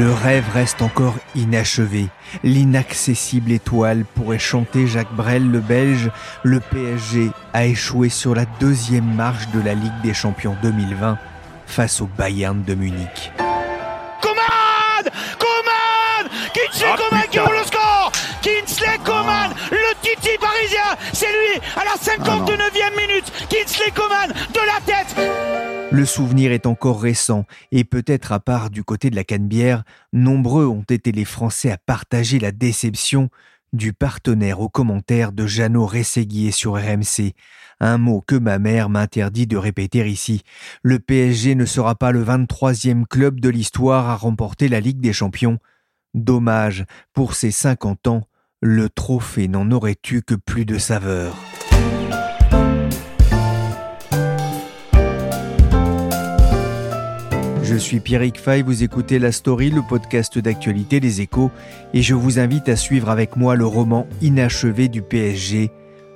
Le 0.00 0.14
rêve 0.14 0.46
reste 0.54 0.80
encore 0.80 1.16
inachevé. 1.34 2.08
L'inaccessible 2.42 3.52
étoile 3.52 4.06
pourrait 4.14 4.38
chanter 4.38 4.86
Jacques 4.86 5.12
Brel, 5.12 5.50
le 5.50 5.60
Belge. 5.60 6.10
Le 6.42 6.58
PSG 6.58 7.30
a 7.52 7.66
échoué 7.66 8.08
sur 8.08 8.34
la 8.34 8.46
deuxième 8.60 9.14
marche 9.14 9.48
de 9.48 9.60
la 9.60 9.74
Ligue 9.74 10.00
des 10.02 10.14
Champions 10.14 10.56
2020 10.62 11.18
face 11.66 12.00
au 12.00 12.06
Bayern 12.16 12.64
de 12.64 12.74
Munich. 12.74 13.30
Coman! 14.22 15.12
Coman! 15.38 16.30
Kinsley 16.54 16.88
Ah, 16.90 16.96
Coman 16.96 17.24
qui 17.30 17.38
ouvre 17.38 17.52
le 17.52 17.66
score! 17.66 18.12
Kinsley 18.40 18.98
Coman 19.04 19.50
Le 19.70 19.94
Titi 20.00 20.30
parisien 20.40 20.96
C'est 21.12 21.26
lui 21.26 21.60
à 21.76 21.84
la 21.84 21.96
59e 22.02 22.96
minute. 22.96 23.30
Kinsley 23.50 23.90
Coman 23.90 24.28
de 24.30 24.60
la 24.60 24.80
tête 24.86 25.79
Le 25.92 26.04
souvenir 26.04 26.52
est 26.52 26.66
encore 26.66 27.02
récent 27.02 27.44
et 27.72 27.82
peut-être 27.82 28.30
à 28.30 28.38
part 28.38 28.70
du 28.70 28.84
côté 28.84 29.10
de 29.10 29.16
la 29.16 29.24
Canebière, 29.24 29.82
nombreux 30.12 30.66
ont 30.66 30.84
été 30.88 31.10
les 31.10 31.24
Français 31.24 31.72
à 31.72 31.78
partager 31.78 32.38
la 32.38 32.52
déception 32.52 33.28
du 33.72 33.92
partenaire 33.92 34.60
aux 34.60 34.68
commentaires 34.68 35.32
de 35.32 35.46
Jeannot 35.46 35.86
Rességuier 35.86 36.52
sur 36.52 36.74
RMC. 36.74 37.34
Un 37.80 37.98
mot 37.98 38.22
que 38.24 38.36
ma 38.36 38.60
mère 38.60 38.88
m'interdit 38.88 39.48
de 39.48 39.56
répéter 39.56 40.08
ici. 40.08 40.42
Le 40.84 41.00
PSG 41.00 41.56
ne 41.56 41.64
sera 41.64 41.96
pas 41.96 42.12
le 42.12 42.22
23e 42.24 43.04
club 43.04 43.40
de 43.40 43.48
l'histoire 43.48 44.08
à 44.08 44.14
remporter 44.14 44.68
la 44.68 44.78
Ligue 44.78 45.00
des 45.00 45.12
Champions. 45.12 45.58
Dommage, 46.14 46.84
pour 47.12 47.34
ses 47.34 47.50
50 47.50 48.06
ans, 48.06 48.28
le 48.60 48.88
trophée 48.90 49.48
n'en 49.48 49.70
aurait 49.72 49.98
eu 50.10 50.22
que 50.22 50.34
plus 50.34 50.66
de 50.66 50.78
saveur. 50.78 51.36
Je 57.70 57.76
suis 57.76 58.00
Pierrick 58.00 58.40
Fay, 58.40 58.62
vous 58.62 58.82
écoutez 58.82 59.20
La 59.20 59.30
Story, 59.30 59.70
le 59.70 59.82
podcast 59.82 60.36
d'actualité 60.40 60.98
des 60.98 61.20
échos, 61.20 61.52
et 61.94 62.02
je 62.02 62.16
vous 62.16 62.40
invite 62.40 62.68
à 62.68 62.74
suivre 62.74 63.08
avec 63.08 63.36
moi 63.36 63.54
le 63.54 63.64
roman 63.64 64.08
inachevé 64.20 64.88
du 64.88 65.02
PSG. 65.02 65.70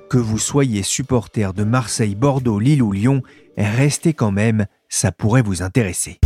Que 0.09 0.17
vous 0.17 0.37
soyez 0.37 0.83
supporter 0.83 1.53
de 1.53 1.63
Marseille, 1.63 2.13
Bordeaux, 2.13 2.59
Lille 2.59 2.83
ou 2.83 2.91
Lyon, 2.91 3.21
restez 3.55 4.13
quand 4.13 4.31
même, 4.31 4.65
ça 4.89 5.13
pourrait 5.13 5.43
vous 5.43 5.63
intéresser. 5.63 6.19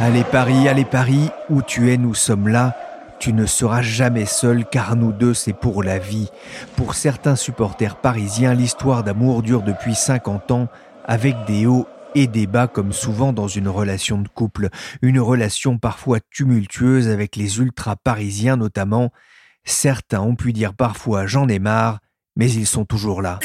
Allez 0.00 0.24
Paris, 0.24 0.66
allez 0.66 0.86
Paris, 0.86 1.28
où 1.50 1.60
tu 1.60 1.92
es, 1.92 1.98
nous 1.98 2.14
sommes 2.14 2.48
là. 2.48 2.74
Tu 3.22 3.32
ne 3.32 3.46
seras 3.46 3.82
jamais 3.82 4.26
seul 4.26 4.64
car 4.64 4.96
nous 4.96 5.12
deux 5.12 5.32
c'est 5.32 5.52
pour 5.52 5.84
la 5.84 6.00
vie. 6.00 6.28
Pour 6.74 6.96
certains 6.96 7.36
supporters 7.36 7.94
parisiens, 7.94 8.52
l'histoire 8.52 9.04
d'amour 9.04 9.44
dure 9.44 9.62
depuis 9.62 9.94
50 9.94 10.50
ans 10.50 10.68
avec 11.04 11.36
des 11.46 11.66
hauts 11.66 11.86
et 12.16 12.26
des 12.26 12.48
bas 12.48 12.66
comme 12.66 12.92
souvent 12.92 13.32
dans 13.32 13.46
une 13.46 13.68
relation 13.68 14.18
de 14.18 14.26
couple. 14.26 14.70
Une 15.02 15.20
relation 15.20 15.78
parfois 15.78 16.18
tumultueuse 16.32 17.08
avec 17.08 17.36
les 17.36 17.60
ultras 17.60 17.94
parisiens 17.94 18.56
notamment. 18.56 19.12
Certains 19.62 20.20
ont 20.20 20.34
pu 20.34 20.52
dire 20.52 20.74
parfois 20.74 21.24
j'en 21.26 21.46
ai 21.46 21.60
marre, 21.60 22.00
mais 22.34 22.50
ils 22.50 22.66
sont 22.66 22.84
toujours 22.84 23.22
là. 23.22 23.38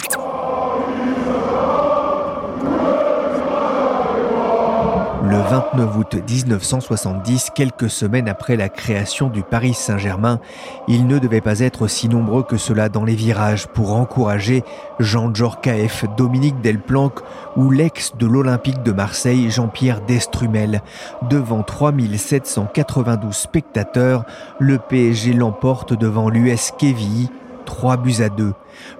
Le 5.29 5.39
29 5.39 5.97
août 5.97 6.15
1970, 6.15 7.49
quelques 7.53 7.89
semaines 7.89 8.29
après 8.29 8.55
la 8.55 8.69
création 8.69 9.27
du 9.27 9.43
Paris 9.43 9.73
Saint-Germain, 9.73 10.39
ils 10.87 11.05
ne 11.05 11.19
devaient 11.19 11.41
pas 11.41 11.59
être 11.59 11.81
aussi 11.81 12.07
nombreux 12.07 12.43
que 12.43 12.55
cela 12.55 12.87
dans 12.87 13.03
les 13.03 13.15
virages 13.15 13.67
pour 13.67 13.93
encourager 13.93 14.63
Jean 14.99 15.33
Djorkaeff, 15.33 16.05
Dominique 16.15 16.61
Delplanque 16.61 17.19
ou 17.57 17.71
l'ex 17.71 18.15
de 18.15 18.25
l'Olympique 18.25 18.83
de 18.83 18.93
Marseille, 18.93 19.51
Jean-Pierre 19.51 19.99
Destrumel. 19.99 20.81
Devant 21.29 21.61
3792 21.61 23.35
spectateurs, 23.35 24.23
le 24.59 24.77
PSG 24.77 25.33
l'emporte 25.33 25.91
devant 25.93 26.29
l'US 26.29 26.71
Kévy, 26.77 27.29
3 27.65 27.97
buts 27.97 28.21
à 28.21 28.29
2. 28.29 28.53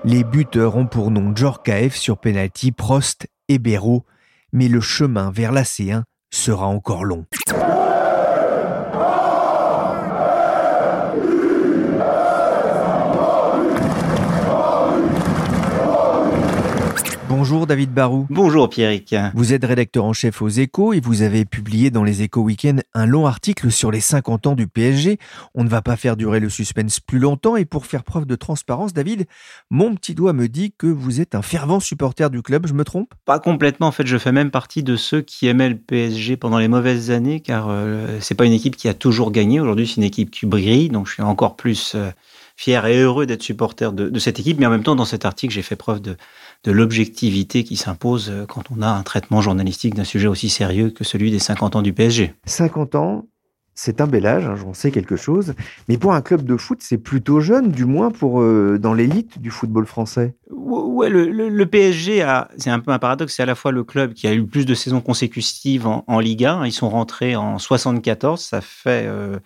Les 0.04 0.26
buteurs 0.26 0.76
ont 0.76 0.88
pour 0.88 1.10
nom 1.10 1.34
Djorkaeff 1.34 1.96
sur 1.96 2.18
penalty, 2.18 2.74
Prost 2.74 3.28
et 3.48 3.60
Béraud, 3.60 4.04
mais 4.52 4.68
le 4.68 4.82
chemin 4.82 5.32
vers 5.32 5.54
la 5.54 5.64
C1 5.64 6.04
sera 6.38 6.68
encore 6.68 7.04
long. 7.04 7.26
Bonjour 17.30 17.68
David 17.68 17.92
Barou. 17.92 18.26
Bonjour 18.30 18.70
Pierrick. 18.70 19.14
Vous 19.34 19.52
êtes 19.52 19.66
rédacteur 19.66 20.06
en 20.06 20.14
chef 20.14 20.42
aux 20.42 20.48
échos 20.48 20.94
et 20.94 21.02
vous 21.02 21.24
avez 21.24 21.44
publié 21.44 21.92
dans 21.92 22.06
les 22.06 22.22
échos 22.22 22.40
week-end 22.42 22.78
un 22.94 23.06
long 23.06 23.28
article 23.28 23.70
sur 23.70 23.92
les 23.92 24.00
50 24.00 24.48
ans 24.48 24.56
du 24.56 24.68
PSG. 24.68 25.18
On 25.54 25.66
ne 25.66 25.70
va 25.70 25.82
pas 25.82 25.98
faire 25.98 26.16
durer 26.16 26.40
le 26.40 26.50
suspense 26.50 27.02
plus 27.02 27.20
longtemps 27.20 27.58
et 27.58 27.66
pour 27.66 27.86
faire 27.86 28.06
preuve 28.06 28.28
de 28.28 28.36
transparence, 28.36 28.94
David, 28.94 29.26
mon 29.70 29.94
petit 29.96 30.16
doigt 30.16 30.32
me 30.32 30.48
dit 30.48 30.74
que 30.78 30.88
vous 30.88 31.20
êtes 31.20 31.36
un 31.36 31.42
fervent 31.42 31.82
supporter 31.82 32.30
du 32.30 32.42
club, 32.42 32.66
je 32.66 32.74
me 32.74 32.86
trompe? 32.86 33.14
Pas 33.26 33.40
complètement, 33.40 33.88
en 33.88 33.92
fait, 33.92 34.08
je 34.08 34.18
fais 34.18 34.32
même 34.32 34.50
partie 34.50 34.82
de 34.82 34.96
ceux 34.96 35.20
qui 35.20 35.48
aimaient 35.48 35.70
le 35.70 35.78
PSG 35.78 36.38
pendant 36.38 36.60
les 36.60 36.70
mauvaises 36.70 37.12
années, 37.12 37.42
car 37.42 37.68
euh, 37.70 38.20
c'est 38.22 38.36
pas 38.36 38.46
une 38.46 38.54
équipe 38.54 38.78
qui 38.78 38.88
a 38.88 38.94
toujours 38.94 39.32
gagné. 39.32 39.60
Aujourd'hui, 39.60 39.86
c'est 39.86 39.98
une 39.98 40.04
équipe 40.04 40.32
qui 40.32 40.46
brille, 40.46 40.88
donc 40.88 41.08
je 41.08 41.16
suis 41.16 41.24
encore 41.24 41.58
plus 41.58 41.94
euh, 41.96 42.10
fier 42.56 42.86
et 42.86 43.00
heureux 43.00 43.26
d'être 43.26 43.44
supporter 43.44 43.92
de, 43.92 44.10
de, 44.10 44.20
cette 44.20 44.40
équipe. 44.40 44.60
Mais 44.60 44.66
en 44.66 44.72
même 44.72 44.84
temps, 44.84 44.96
dans 44.96 45.06
cet 45.06 45.26
article, 45.26 45.54
j'ai 45.54 45.62
fait 45.62 45.76
preuve 45.76 46.02
de, 46.02 46.16
de 46.64 46.72
l'objectivité 46.72 47.64
qui 47.64 47.76
s'impose 47.76 48.30
euh, 48.30 48.46
quand 48.46 48.72
on 48.76 48.82
a 48.82 48.88
un 48.88 49.04
traitement 49.04 49.42
journalistique 49.42 49.96
d'un 49.96 50.04
sujet 50.04 50.28
aussi 50.28 50.50
sérieux 50.50 50.90
que 50.90 51.04
celui 51.04 51.32
des 51.32 51.40
50 51.40 51.76
ans 51.76 51.82
du 51.82 51.94
PSG. 51.94 52.34
50 52.46 52.96
ans, 52.96 53.26
c'est 53.80 54.02
un 54.02 54.08
bel 54.08 54.26
âge, 54.26 54.46
hein, 54.46 54.56
j'en 54.56 54.74
sais 54.74 54.90
quelque 54.90 55.16
chose. 55.16 55.54
Mais 55.88 55.98
pour 55.98 56.14
un 56.14 56.22
club 56.22 56.44
de 56.44 56.58
foot, 56.58 56.80
c'est 56.82 56.98
plutôt 56.98 57.40
jeune, 57.40 57.70
du 57.70 57.86
moins 57.86 58.10
pour 58.10 58.42
euh, 58.42 58.80
dans 58.82 58.96
l'élite 58.96 59.40
du 59.40 59.52
football 59.52 59.86
français. 59.86 60.36
Ouais, 60.50 61.10
le, 61.10 61.30
le, 61.30 61.48
le 61.48 61.66
PSG, 61.68 62.24
a, 62.24 62.50
c'est 62.58 62.72
un 62.72 62.80
peu 62.80 62.92
un 62.92 62.98
paradoxe, 62.98 63.36
c'est 63.36 63.44
à 63.44 63.46
la 63.46 63.54
fois 63.54 63.72
le 63.72 63.84
club 63.84 64.14
qui 64.14 64.28
a 64.28 64.34
eu 64.34 64.40
le 64.40 64.48
plus 64.48 64.66
de 64.66 64.74
saisons 64.74 65.00
consécutives 65.00 65.86
en, 65.86 66.04
en 66.08 66.20
Ligue 66.20 66.46
1. 66.46 66.66
Ils 66.66 66.72
sont 66.72 66.90
rentrés 66.90 67.36
en 67.36 67.60
74, 67.60 68.42
ça 68.42 68.62
fait 68.62 69.06
euh, 69.06 69.38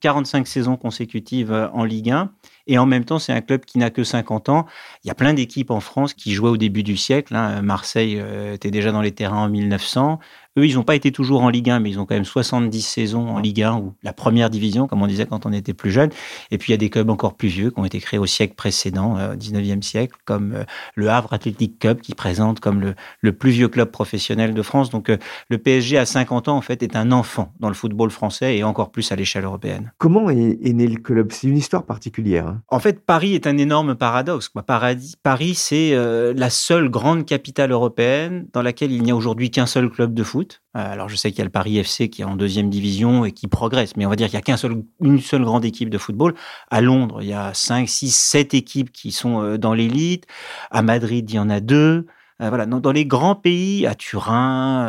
45 0.00 0.46
saisons 0.46 0.76
consécutives 0.76 1.52
en 1.72 1.82
Ligue 1.82 2.10
1. 2.10 2.30
Et 2.66 2.78
en 2.78 2.86
même 2.86 3.04
temps, 3.04 3.18
c'est 3.18 3.32
un 3.32 3.40
club 3.40 3.64
qui 3.64 3.78
n'a 3.78 3.90
que 3.90 4.04
50 4.04 4.48
ans. 4.48 4.66
Il 5.04 5.08
y 5.08 5.10
a 5.10 5.14
plein 5.14 5.34
d'équipes 5.34 5.70
en 5.70 5.80
France 5.80 6.14
qui 6.14 6.32
jouaient 6.32 6.50
au 6.50 6.56
début 6.56 6.82
du 6.82 6.96
siècle. 6.96 7.34
Hein. 7.34 7.62
Marseille 7.62 8.18
euh, 8.20 8.54
était 8.54 8.70
déjà 8.70 8.92
dans 8.92 9.02
les 9.02 9.12
terrains 9.12 9.44
en 9.44 9.48
1900. 9.48 10.18
Eux, 10.58 10.66
ils 10.66 10.74
n'ont 10.74 10.82
pas 10.82 10.94
été 10.94 11.12
toujours 11.12 11.42
en 11.42 11.48
Ligue 11.48 11.70
1, 11.70 11.80
mais 11.80 11.90
ils 11.90 11.98
ont 11.98 12.06
quand 12.06 12.14
même 12.14 12.24
70 12.24 12.82
saisons 12.82 13.28
en 13.28 13.38
Ligue 13.38 13.62
1 13.62 13.76
ou 13.76 13.94
la 14.02 14.12
première 14.12 14.50
division, 14.50 14.86
comme 14.86 15.02
on 15.02 15.06
disait 15.06 15.26
quand 15.26 15.46
on 15.46 15.52
était 15.52 15.74
plus 15.74 15.90
jeune. 15.90 16.10
Et 16.50 16.58
puis, 16.58 16.70
il 16.70 16.72
y 16.72 16.74
a 16.74 16.78
des 16.78 16.90
clubs 16.90 17.08
encore 17.10 17.34
plus 17.34 17.48
vieux 17.48 17.70
qui 17.70 17.80
ont 17.80 17.84
été 17.84 18.00
créés 18.00 18.18
au 18.18 18.26
siècle 18.26 18.54
précédent, 18.54 19.16
euh, 19.18 19.34
19e 19.34 19.82
siècle, 19.82 20.16
comme 20.24 20.52
euh, 20.54 20.64
le 20.94 21.08
Havre 21.08 21.32
Athletic 21.32 21.78
Club, 21.78 22.00
qui 22.00 22.14
présente 22.14 22.60
comme 22.60 22.80
le, 22.80 22.94
le, 23.20 23.32
plus 23.32 23.50
vieux 23.50 23.68
club 23.68 23.90
professionnel 23.90 24.54
de 24.54 24.62
France. 24.62 24.90
Donc, 24.90 25.08
euh, 25.08 25.16
le 25.48 25.58
PSG 25.58 25.96
à 25.98 26.06
50 26.06 26.48
ans, 26.48 26.56
en 26.56 26.60
fait, 26.60 26.82
est 26.82 26.96
un 26.96 27.12
enfant 27.12 27.52
dans 27.60 27.68
le 27.68 27.74
football 27.74 28.10
français 28.10 28.56
et 28.56 28.64
encore 28.64 28.90
plus 28.90 29.10
à 29.12 29.16
l'échelle 29.16 29.44
européenne. 29.44 29.92
Comment 29.98 30.28
est, 30.30 30.58
est, 30.62 30.72
né 30.72 30.86
le 30.86 31.00
club? 31.00 31.32
C'est 31.32 31.46
une 31.46 31.56
histoire 31.56 31.84
particulière. 31.84 32.46
Hein 32.46 32.62
en 32.68 32.78
fait, 32.78 33.04
Paris 33.04 33.34
est 33.34 33.46
un 33.46 33.58
énorme 33.58 33.94
paradoxe. 33.94 34.48
Quoi. 34.48 34.62
Paradis, 34.62 35.14
Paris, 35.22 35.54
c'est 35.54 35.92
euh, 35.92 36.32
la 36.36 36.50
seule 36.50 36.88
grande 36.88 37.26
capitale 37.26 37.70
européenne 37.70 38.46
dans 38.52 38.62
laquelle 38.62 38.92
il 38.92 39.02
n'y 39.02 39.10
a 39.10 39.16
aujourd'hui 39.16 39.50
qu'un 39.50 39.66
seul 39.66 39.88
club 39.90 40.14
de 40.14 40.22
foot 40.22 40.41
foot. 40.42 40.62
alors 40.74 41.08
je 41.08 41.16
sais 41.16 41.30
qu'il 41.30 41.38
y 41.38 41.42
a 41.42 41.44
le 41.44 41.50
Paris 41.50 41.78
FC 41.78 42.08
qui 42.08 42.22
est 42.22 42.24
en 42.24 42.36
deuxième 42.36 42.70
division 42.70 43.24
et 43.24 43.32
qui 43.32 43.48
progresse, 43.48 43.96
mais 43.96 44.06
on 44.06 44.10
va 44.10 44.16
dire 44.16 44.28
qu'il 44.28 44.36
n'y 44.36 44.42
a 44.42 44.44
qu'une 44.44 44.56
seul, 44.56 44.82
une 45.00 45.20
seule 45.20 45.44
grande 45.44 45.64
équipe 45.64 45.90
de 45.90 45.98
football. 45.98 46.34
À 46.70 46.80
Londres, 46.80 47.18
il 47.22 47.28
y 47.28 47.32
a 47.32 47.54
5, 47.54 47.88
6, 47.88 48.14
7 48.14 48.54
équipes 48.54 48.92
qui 48.92 49.12
sont 49.12 49.56
dans 49.56 49.74
l'élite. 49.74 50.26
À 50.70 50.82
Madrid, 50.82 51.30
il 51.30 51.34
y 51.34 51.38
en 51.38 51.50
a 51.50 51.60
deux. 51.60 52.06
voilà, 52.38 52.66
dans, 52.66 52.92
les 52.92 53.06
grands 53.06 53.34
pays, 53.34 53.86
à 53.86 53.94
Turin, 53.94 54.86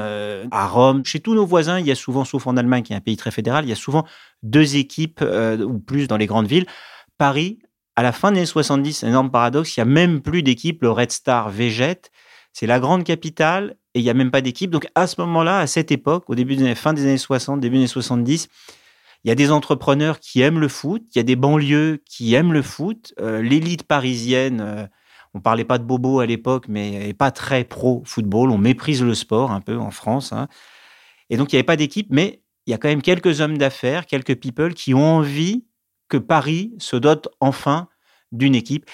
à 0.52 0.68
Rome, 0.68 1.06
chez 1.06 1.20
tous 1.20 1.36
nos 1.36 1.46
voisins, 1.46 1.80
il 1.80 1.86
y 1.86 1.92
a 1.92 1.96
souvent, 1.96 2.26
sauf 2.26 2.48
en 2.48 2.58
Allemagne, 2.58 2.84
qui 2.84 2.94
est 2.94 2.96
un 2.96 3.02
pays 3.02 3.18
très 3.18 3.32
fédéral, 3.32 3.66
il 3.66 3.70
y 3.70 3.74
a 3.74 3.76
souvent 3.76 4.06
deux 4.42 4.76
équipes 4.76 5.22
ou 5.22 5.80
plus 5.80 6.08
dans 6.08 6.18
les 6.18 6.26
grandes 6.26 6.48
villes. 6.48 6.66
Paris, 7.18 7.60
à 7.96 8.04
la 8.04 8.12
fin 8.12 8.32
des 8.32 8.40
années 8.40 8.46
70, 8.46 9.04
un 9.04 9.10
énorme 9.10 9.32
paradoxe, 9.32 9.78
il 9.78 9.80
n'y 9.80 9.84
a 9.84 9.86
même 9.94 10.22
plus 10.22 10.44
d'équipe, 10.44 10.82
le 10.82 10.92
Red 10.92 11.12
Star 11.12 11.50
végète. 11.50 12.12
C'est 12.52 12.68
la 12.68 12.80
grande 12.80 13.04
capitale 13.04 13.76
et 13.94 14.00
il 14.00 14.04
n'y 14.04 14.10
a 14.10 14.14
même 14.14 14.32
pas 14.32 14.42
d'équipe. 14.42 14.72
Donc 14.72 14.88
à 14.96 15.08
ce 15.08 15.20
moment-là, 15.22 15.60
à 15.60 15.68
cette 15.68 15.92
époque, 15.92 16.30
au 16.30 16.36
début 16.36 16.56
des 16.56 16.76
fin 16.76 16.94
des 16.94 17.04
années 17.04 17.18
60, 17.18 17.60
début 17.60 17.76
des 17.76 17.82
années 17.82 17.88
70, 17.88 18.48
il 19.24 19.30
y 19.30 19.32
a 19.32 19.36
des 19.36 19.52
entrepreneurs 19.52 20.20
qui 20.20 20.42
aiment 20.42 20.60
le 20.60 20.68
foot, 20.68 21.04
il 21.14 21.18
y 21.18 21.22
a 21.22 21.24
des 21.24 21.36
banlieues 21.36 22.02
qui 22.06 22.34
aiment 22.34 22.54
le 22.54 22.62
foot. 22.62 23.14
Euh, 23.20 23.42
l'élite 23.42 23.84
parisienne, 23.84 24.62
euh, 24.62 24.86
on 25.34 25.40
parlait 25.40 25.64
pas 25.64 25.78
de 25.78 25.84
bobo 25.84 26.20
à 26.20 26.26
l'époque, 26.26 26.66
mais 26.68 26.92
n'est 26.92 27.14
pas 27.14 27.32
très 27.32 27.64
pro 27.64 28.04
football. 28.06 28.52
On 28.52 28.58
méprise 28.58 29.02
le 29.02 29.14
sport 29.14 29.52
un 29.52 29.62
peu 29.62 29.78
en 29.78 29.92
France. 29.92 30.34
Hein. 30.34 30.48
Et 31.30 31.38
donc 31.38 31.54
il 31.54 31.56
n'y 31.56 31.60
avait 31.60 31.66
pas 31.66 31.78
d'équipe, 31.78 32.08
mais 32.10 32.42
il 32.66 32.72
y 32.72 32.74
a 32.74 32.78
quand 32.78 32.90
même 32.90 33.02
quelques 33.02 33.42
hommes 33.42 33.58
d'affaires, 33.58 34.06
quelques 34.06 34.36
people 34.36 34.74
qui 34.74 34.94
ont 34.94 35.18
envie 35.18 35.66
que 36.10 36.18
Paris 36.18 36.74
se 36.78 36.96
dote 36.96 37.30
enfin 37.40 37.88
d'une 38.32 38.56
équipe. 38.56 38.90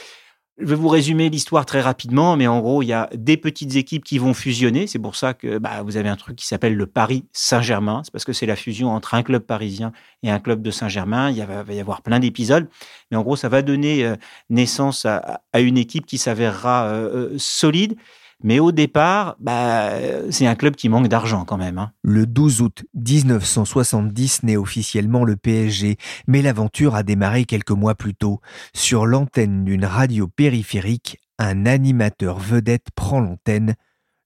Je 0.59 0.65
vais 0.65 0.75
vous 0.75 0.89
résumer 0.89 1.29
l'histoire 1.29 1.65
très 1.65 1.79
rapidement, 1.79 2.35
mais 2.35 2.45
en 2.45 2.59
gros, 2.59 2.81
il 2.83 2.87
y 2.87 2.93
a 2.93 3.09
des 3.15 3.37
petites 3.37 3.77
équipes 3.77 4.03
qui 4.03 4.17
vont 4.17 4.33
fusionner. 4.33 4.87
C'est 4.87 4.99
pour 4.99 5.15
ça 5.15 5.33
que 5.33 5.57
bah, 5.57 5.83
vous 5.83 5.95
avez 5.95 6.09
un 6.09 6.17
truc 6.17 6.35
qui 6.35 6.45
s'appelle 6.45 6.75
le 6.75 6.85
Paris 6.85 7.23
Saint-Germain. 7.31 8.01
C'est 8.03 8.11
parce 8.11 8.25
que 8.25 8.33
c'est 8.33 8.45
la 8.45 8.57
fusion 8.57 8.89
entre 8.89 9.13
un 9.13 9.23
club 9.23 9.43
parisien 9.43 9.93
et 10.21 10.29
un 10.29 10.39
club 10.39 10.61
de 10.61 10.69
Saint-Germain. 10.69 11.31
Il 11.31 11.41
va 11.45 11.73
y 11.73 11.79
avoir 11.79 12.01
plein 12.01 12.19
d'épisodes. 12.19 12.67
Mais 13.09 13.15
en 13.15 13.21
gros, 13.21 13.37
ça 13.37 13.47
va 13.47 13.61
donner 13.61 14.03
euh, 14.03 14.15
naissance 14.49 15.05
à, 15.05 15.39
une 15.57 15.77
équipe 15.77 16.05
qui 16.05 16.17
s'avérera 16.17 16.87
euh, 16.87 17.29
euh, 17.31 17.35
solide 17.37 17.95
mais 18.43 18.59
au 18.59 18.71
départ, 18.71 19.35
bah, 19.39 19.91
c'est 20.29 20.47
un 20.47 20.55
club 20.55 20.75
qui 20.75 20.89
manque 20.89 21.07
d'argent 21.07 21.45
quand 21.45 21.57
même. 21.57 21.77
Hein. 21.77 21.91
Le 22.03 22.25
12 22.25 22.61
août 22.61 22.85
1970 22.93 24.43
naît 24.43 24.57
officiellement 24.57 25.23
le 25.23 25.35
PSG, 25.35 25.97
mais 26.27 26.41
l'aventure 26.41 26.95
a 26.95 27.03
démarré 27.03 27.45
quelques 27.45 27.71
mois 27.71 27.95
plus 27.95 28.15
tôt. 28.15 28.39
Sur 28.73 29.05
l'antenne 29.05 29.65
d'une 29.65 29.85
radio 29.85 30.27
périphérique, 30.27 31.19
un 31.37 31.65
animateur 31.65 32.39
vedette 32.39 32.87
prend 32.95 33.19
l'antenne. 33.19 33.75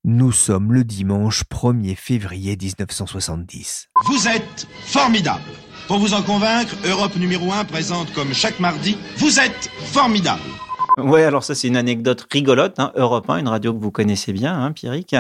Nous 0.04 0.32
sommes 0.32 0.74
le 0.74 0.84
dimanche 0.84 1.44
1er 1.50 1.96
février 1.96 2.58
1970. 2.60 3.90
Vous 4.06 4.28
êtes 4.28 4.68
formidable. 4.86 5.42
Pour 5.88 5.98
vous 5.98 6.14
en 6.14 6.22
convaincre, 6.22 6.76
Europe 6.86 7.16
numéro 7.16 7.52
1 7.52 7.66
présente 7.66 8.14
comme 8.14 8.34
chaque 8.34 8.60
mardi, 8.60 8.98
vous 9.18 9.40
êtes 9.40 9.70
formidable. 9.92 10.42
Ouais, 10.98 11.24
alors 11.24 11.44
ça 11.44 11.56
c'est 11.56 11.68
une 11.68 11.78
anecdote 11.78 12.26
rigolote. 12.32 12.80
Hein. 12.80 12.92
Europe 12.96 13.30
1, 13.30 13.38
une 13.38 13.48
radio 13.48 13.74
que 13.74 13.80
vous 13.80 13.92
connaissez 13.92 14.34
bien, 14.34 14.60
hein, 14.60 14.72
Pierrick. 14.72 15.16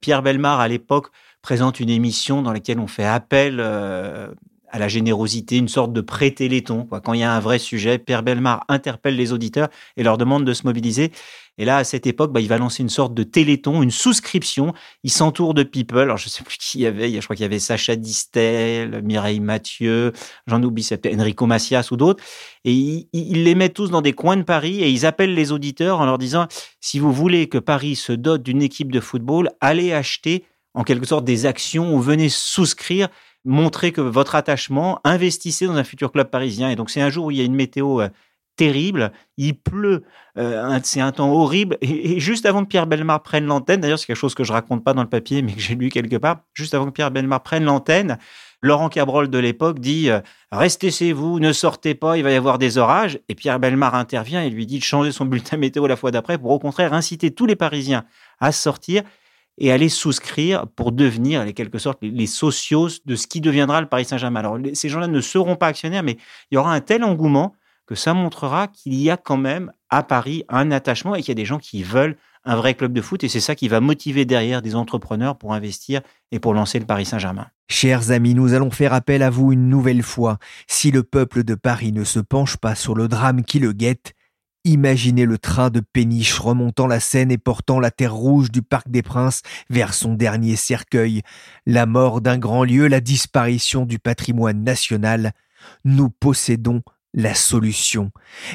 Pierre 0.00 0.22
Belmar 0.22 0.60
à 0.60 0.68
l'époque 0.68 1.10
présente 1.42 1.80
une 1.80 1.90
émission 1.90 2.42
dans 2.42 2.52
laquelle 2.52 2.78
on 2.78 2.86
fait 2.86 3.04
appel 3.04 3.58
euh, 3.60 4.28
à 4.70 4.78
la 4.78 4.88
générosité, 4.88 5.56
une 5.56 5.68
sorte 5.68 5.92
de 5.92 6.00
pré-téléthon. 6.00 6.86
Quand 7.04 7.12
il 7.12 7.20
y 7.20 7.22
a 7.22 7.32
un 7.32 7.40
vrai 7.40 7.58
sujet, 7.58 7.98
Pierre 7.98 8.22
Belmar 8.22 8.64
interpelle 8.68 9.16
les 9.16 9.32
auditeurs 9.32 9.68
et 9.96 10.02
leur 10.02 10.18
demande 10.18 10.44
de 10.44 10.52
se 10.52 10.66
mobiliser. 10.66 11.12
Et 11.58 11.66
là, 11.66 11.76
à 11.76 11.84
cette 11.84 12.06
époque, 12.06 12.32
bah, 12.32 12.40
il 12.40 12.48
va 12.48 12.56
lancer 12.56 12.82
une 12.82 12.88
sorte 12.88 13.12
de 13.12 13.22
téléthon, 13.22 13.82
une 13.82 13.90
souscription. 13.90 14.72
Il 15.04 15.10
s'entoure 15.10 15.52
de 15.52 15.62
people. 15.62 15.98
Alors, 15.98 16.16
je 16.16 16.28
sais 16.30 16.42
plus 16.42 16.56
qui 16.56 16.78
il 16.78 16.80
y 16.82 16.86
avait. 16.86 17.12
Je 17.12 17.20
crois 17.20 17.36
qu'il 17.36 17.42
y 17.42 17.46
avait 17.46 17.58
Sacha 17.58 17.96
Distel, 17.96 19.02
Mireille 19.04 19.40
Mathieu, 19.40 20.12
j'en 20.46 20.62
oublie, 20.62 20.88
Enrico 21.14 21.44
Macias 21.46 21.88
ou 21.90 21.96
d'autres. 21.96 22.24
Et 22.64 23.06
il, 23.12 23.44
les 23.44 23.54
met 23.54 23.68
tous 23.68 23.90
dans 23.90 24.00
des 24.00 24.14
coins 24.14 24.38
de 24.38 24.42
Paris 24.42 24.82
et 24.82 24.88
ils 24.88 25.04
appellent 25.04 25.34
les 25.34 25.52
auditeurs 25.52 26.00
en 26.00 26.06
leur 26.06 26.16
disant, 26.16 26.46
si 26.80 26.98
vous 26.98 27.12
voulez 27.12 27.48
que 27.48 27.58
Paris 27.58 27.96
se 27.96 28.12
dote 28.12 28.42
d'une 28.42 28.62
équipe 28.62 28.90
de 28.90 29.00
football, 29.00 29.50
allez 29.60 29.92
acheter 29.92 30.44
en 30.72 30.82
quelque 30.82 31.06
sorte 31.06 31.24
des 31.24 31.44
actions 31.44 31.94
ou 31.94 32.00
venez 32.00 32.28
souscrire 32.28 33.08
montrer 33.44 33.92
que 33.92 34.00
votre 34.00 34.34
attachement, 34.34 35.00
investissez 35.04 35.66
dans 35.66 35.76
un 35.76 35.84
futur 35.84 36.12
club 36.12 36.30
parisien. 36.30 36.70
Et 36.70 36.76
donc, 36.76 36.90
c'est 36.90 37.00
un 37.00 37.10
jour 37.10 37.26
où 37.26 37.30
il 37.30 37.38
y 37.38 37.40
a 37.40 37.44
une 37.44 37.54
météo 37.54 38.00
euh, 38.00 38.08
terrible, 38.56 39.12
il 39.38 39.54
pleut, 39.54 40.02
euh, 40.36 40.78
c'est 40.82 41.00
un 41.00 41.12
temps 41.12 41.32
horrible. 41.32 41.78
Et, 41.80 42.20
juste 42.20 42.44
avant 42.44 42.62
que 42.62 42.68
Pierre 42.68 42.86
Belmar 42.86 43.22
prenne 43.22 43.46
l'antenne, 43.46 43.80
d'ailleurs, 43.80 43.98
c'est 43.98 44.06
quelque 44.06 44.16
chose 44.16 44.34
que 44.34 44.44
je 44.44 44.52
raconte 44.52 44.84
pas 44.84 44.92
dans 44.92 45.02
le 45.02 45.08
papier, 45.08 45.40
mais 45.40 45.54
que 45.54 45.60
j'ai 45.60 45.74
lu 45.74 45.88
quelque 45.88 46.16
part, 46.16 46.40
juste 46.52 46.74
avant 46.74 46.86
que 46.86 46.90
Pierre 46.90 47.10
Belmar 47.10 47.42
prenne 47.42 47.64
l'antenne, 47.64 48.18
Laurent 48.62 48.90
Cabrol 48.90 49.30
de 49.30 49.38
l'époque 49.38 49.78
dit 49.78 50.10
euh, 50.10 50.20
Restez 50.52 50.90
chez 50.90 51.14
vous, 51.14 51.40
ne 51.40 51.52
sortez 51.52 51.94
pas, 51.94 52.18
il 52.18 52.22
va 52.22 52.32
y 52.32 52.34
avoir 52.34 52.58
des 52.58 52.76
orages. 52.76 53.18
Et 53.30 53.34
Pierre 53.34 53.58
Belmar 53.58 53.94
intervient 53.94 54.42
et 54.42 54.50
lui 54.50 54.66
dit 54.66 54.78
de 54.78 54.84
changer 54.84 55.12
son 55.12 55.24
bulletin 55.24 55.56
météo 55.56 55.86
la 55.86 55.96
fois 55.96 56.10
d'après 56.10 56.36
pour 56.36 56.50
au 56.50 56.58
contraire 56.58 56.92
inciter 56.92 57.30
tous 57.30 57.46
les 57.46 57.56
Parisiens 57.56 58.04
à 58.38 58.52
sortir 58.52 59.02
et 59.60 59.70
aller 59.70 59.90
souscrire 59.90 60.66
pour 60.74 60.90
devenir, 60.90 61.42
en 61.42 61.52
quelque 61.52 61.78
sorte, 61.78 61.98
les, 62.02 62.26
socios 62.26 62.88
de 63.04 63.14
ce 63.14 63.26
qui 63.26 63.40
deviendra 63.40 63.80
le 63.80 63.86
Paris 63.86 64.06
Saint-Germain. 64.06 64.40
Alors, 64.40 64.58
ces 64.72 64.88
gens-là 64.88 65.06
ne 65.06 65.20
seront 65.20 65.56
pas 65.56 65.68
actionnaires, 65.68 66.02
mais 66.02 66.16
il 66.50 66.54
y 66.54 66.58
aura 66.58 66.74
un 66.74 66.80
tel 66.80 67.04
engouement 67.04 67.54
que 67.86 67.94
ça 67.94 68.14
montrera 68.14 68.68
qu'il 68.68 68.94
y 68.94 69.10
a 69.10 69.16
quand 69.16 69.36
même 69.36 69.72
à 69.90 70.02
Paris 70.02 70.44
un 70.48 70.70
attachement 70.70 71.14
et 71.14 71.20
qu'il 71.20 71.28
y 71.28 71.32
a 71.32 71.34
des 71.34 71.44
gens 71.44 71.58
qui 71.58 71.82
veulent 71.82 72.16
un 72.44 72.56
vrai 72.56 72.74
club 72.74 72.92
de 72.92 73.02
foot 73.02 73.22
et 73.22 73.28
c'est 73.28 73.40
ça 73.40 73.54
qui 73.54 73.68
va 73.68 73.80
motiver 73.80 74.24
derrière 74.24 74.62
des 74.62 74.74
entrepreneurs 74.74 75.36
pour 75.36 75.52
investir 75.52 76.00
et 76.32 76.38
pour 76.38 76.54
lancer 76.54 76.78
le 76.78 76.86
Paris 76.86 77.04
Saint-Germain. 77.04 77.48
Chers 77.68 78.10
amis, 78.12 78.34
nous 78.34 78.54
allons 78.54 78.70
faire 78.70 78.94
appel 78.94 79.22
à 79.22 79.28
vous 79.28 79.52
une 79.52 79.68
nouvelle 79.68 80.02
fois. 80.02 80.38
Si 80.66 80.90
le 80.90 81.02
peuple 81.02 81.44
de 81.44 81.54
Paris 81.54 81.92
ne 81.92 82.04
se 82.04 82.18
penche 82.18 82.56
pas 82.56 82.74
sur 82.74 82.94
le 82.94 83.08
drame 83.08 83.44
qui 83.44 83.58
le 83.58 83.72
guette, 83.72 84.14
Imaginez 84.64 85.24
le 85.24 85.38
train 85.38 85.70
de 85.70 85.80
péniche 85.80 86.38
remontant 86.38 86.86
la 86.86 87.00
Seine 87.00 87.30
et 87.30 87.38
portant 87.38 87.80
la 87.80 87.90
terre 87.90 88.12
rouge 88.12 88.50
du 88.50 88.60
Parc 88.60 88.90
des 88.90 89.00
Princes 89.00 89.40
vers 89.70 89.94
son 89.94 90.12
dernier 90.12 90.54
cercueil, 90.54 91.22
la 91.64 91.86
mort 91.86 92.20
d'un 92.20 92.36
grand 92.36 92.64
lieu, 92.64 92.86
la 92.86 93.00
disparition 93.00 93.86
du 93.86 93.98
patrimoine 93.98 94.62
national. 94.62 95.32
Nous 95.86 96.10
possédons 96.10 96.82
la 97.14 97.34
solution. 97.34 98.12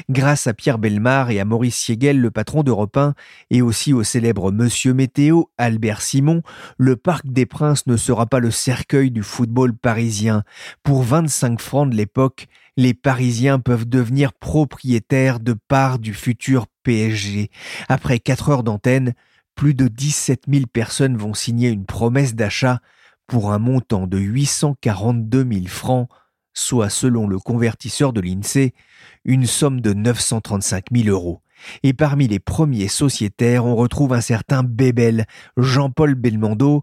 Grâce 0.08 0.46
à 0.46 0.54
Pierre 0.54 0.78
Belmar 0.78 1.30
et 1.30 1.40
à 1.40 1.44
Maurice 1.44 1.76
Siegel, 1.76 2.20
le 2.20 2.30
patron 2.30 2.62
d'Europe 2.62 2.96
1, 2.96 3.14
et 3.50 3.60
aussi 3.60 3.92
au 3.92 4.04
célèbre 4.04 4.52
Monsieur 4.52 4.94
Météo, 4.94 5.44
Albert 5.58 6.02
Simon, 6.02 6.42
le 6.78 6.96
Parc 6.96 7.26
des 7.26 7.46
Princes 7.46 7.86
ne 7.88 7.96
sera 7.96 8.26
pas 8.26 8.38
le 8.38 8.52
cercueil 8.52 9.10
du 9.10 9.24
football 9.24 9.74
parisien. 9.74 10.44
Pour 10.84 11.02
25 11.02 11.60
francs 11.60 11.90
de 11.90 11.96
l'époque, 11.96 12.46
les 12.76 12.94
Parisiens 12.94 13.58
peuvent 13.58 13.88
devenir 13.88 14.32
propriétaires 14.32 15.40
de 15.40 15.54
parts 15.68 15.98
du 15.98 16.14
futur 16.14 16.66
PSG. 16.82 17.50
Après 17.88 18.18
4 18.18 18.50
heures 18.50 18.62
d'antenne, 18.62 19.14
plus 19.54 19.74
de 19.74 19.88
17 19.88 20.44
000 20.48 20.66
personnes 20.66 21.16
vont 21.16 21.34
signer 21.34 21.70
une 21.70 21.86
promesse 21.86 22.34
d'achat 22.34 22.80
pour 23.26 23.52
un 23.52 23.58
montant 23.58 24.06
de 24.06 24.18
842 24.18 25.46
000 25.50 25.66
francs 25.66 26.08
soit 26.56 26.88
selon 26.88 27.28
le 27.28 27.38
convertisseur 27.38 28.12
de 28.14 28.20
l'INSEE, 28.20 28.72
une 29.24 29.46
somme 29.46 29.80
de 29.82 29.92
935 29.92 30.86
000 30.90 31.08
euros. 31.08 31.42
Et 31.82 31.92
parmi 31.92 32.28
les 32.28 32.38
premiers 32.38 32.88
sociétaires, 32.88 33.66
on 33.66 33.76
retrouve 33.76 34.14
un 34.14 34.20
certain 34.20 34.62
Bébel, 34.62 35.26
Jean-Paul 35.56 36.14
Belmondo, 36.14 36.82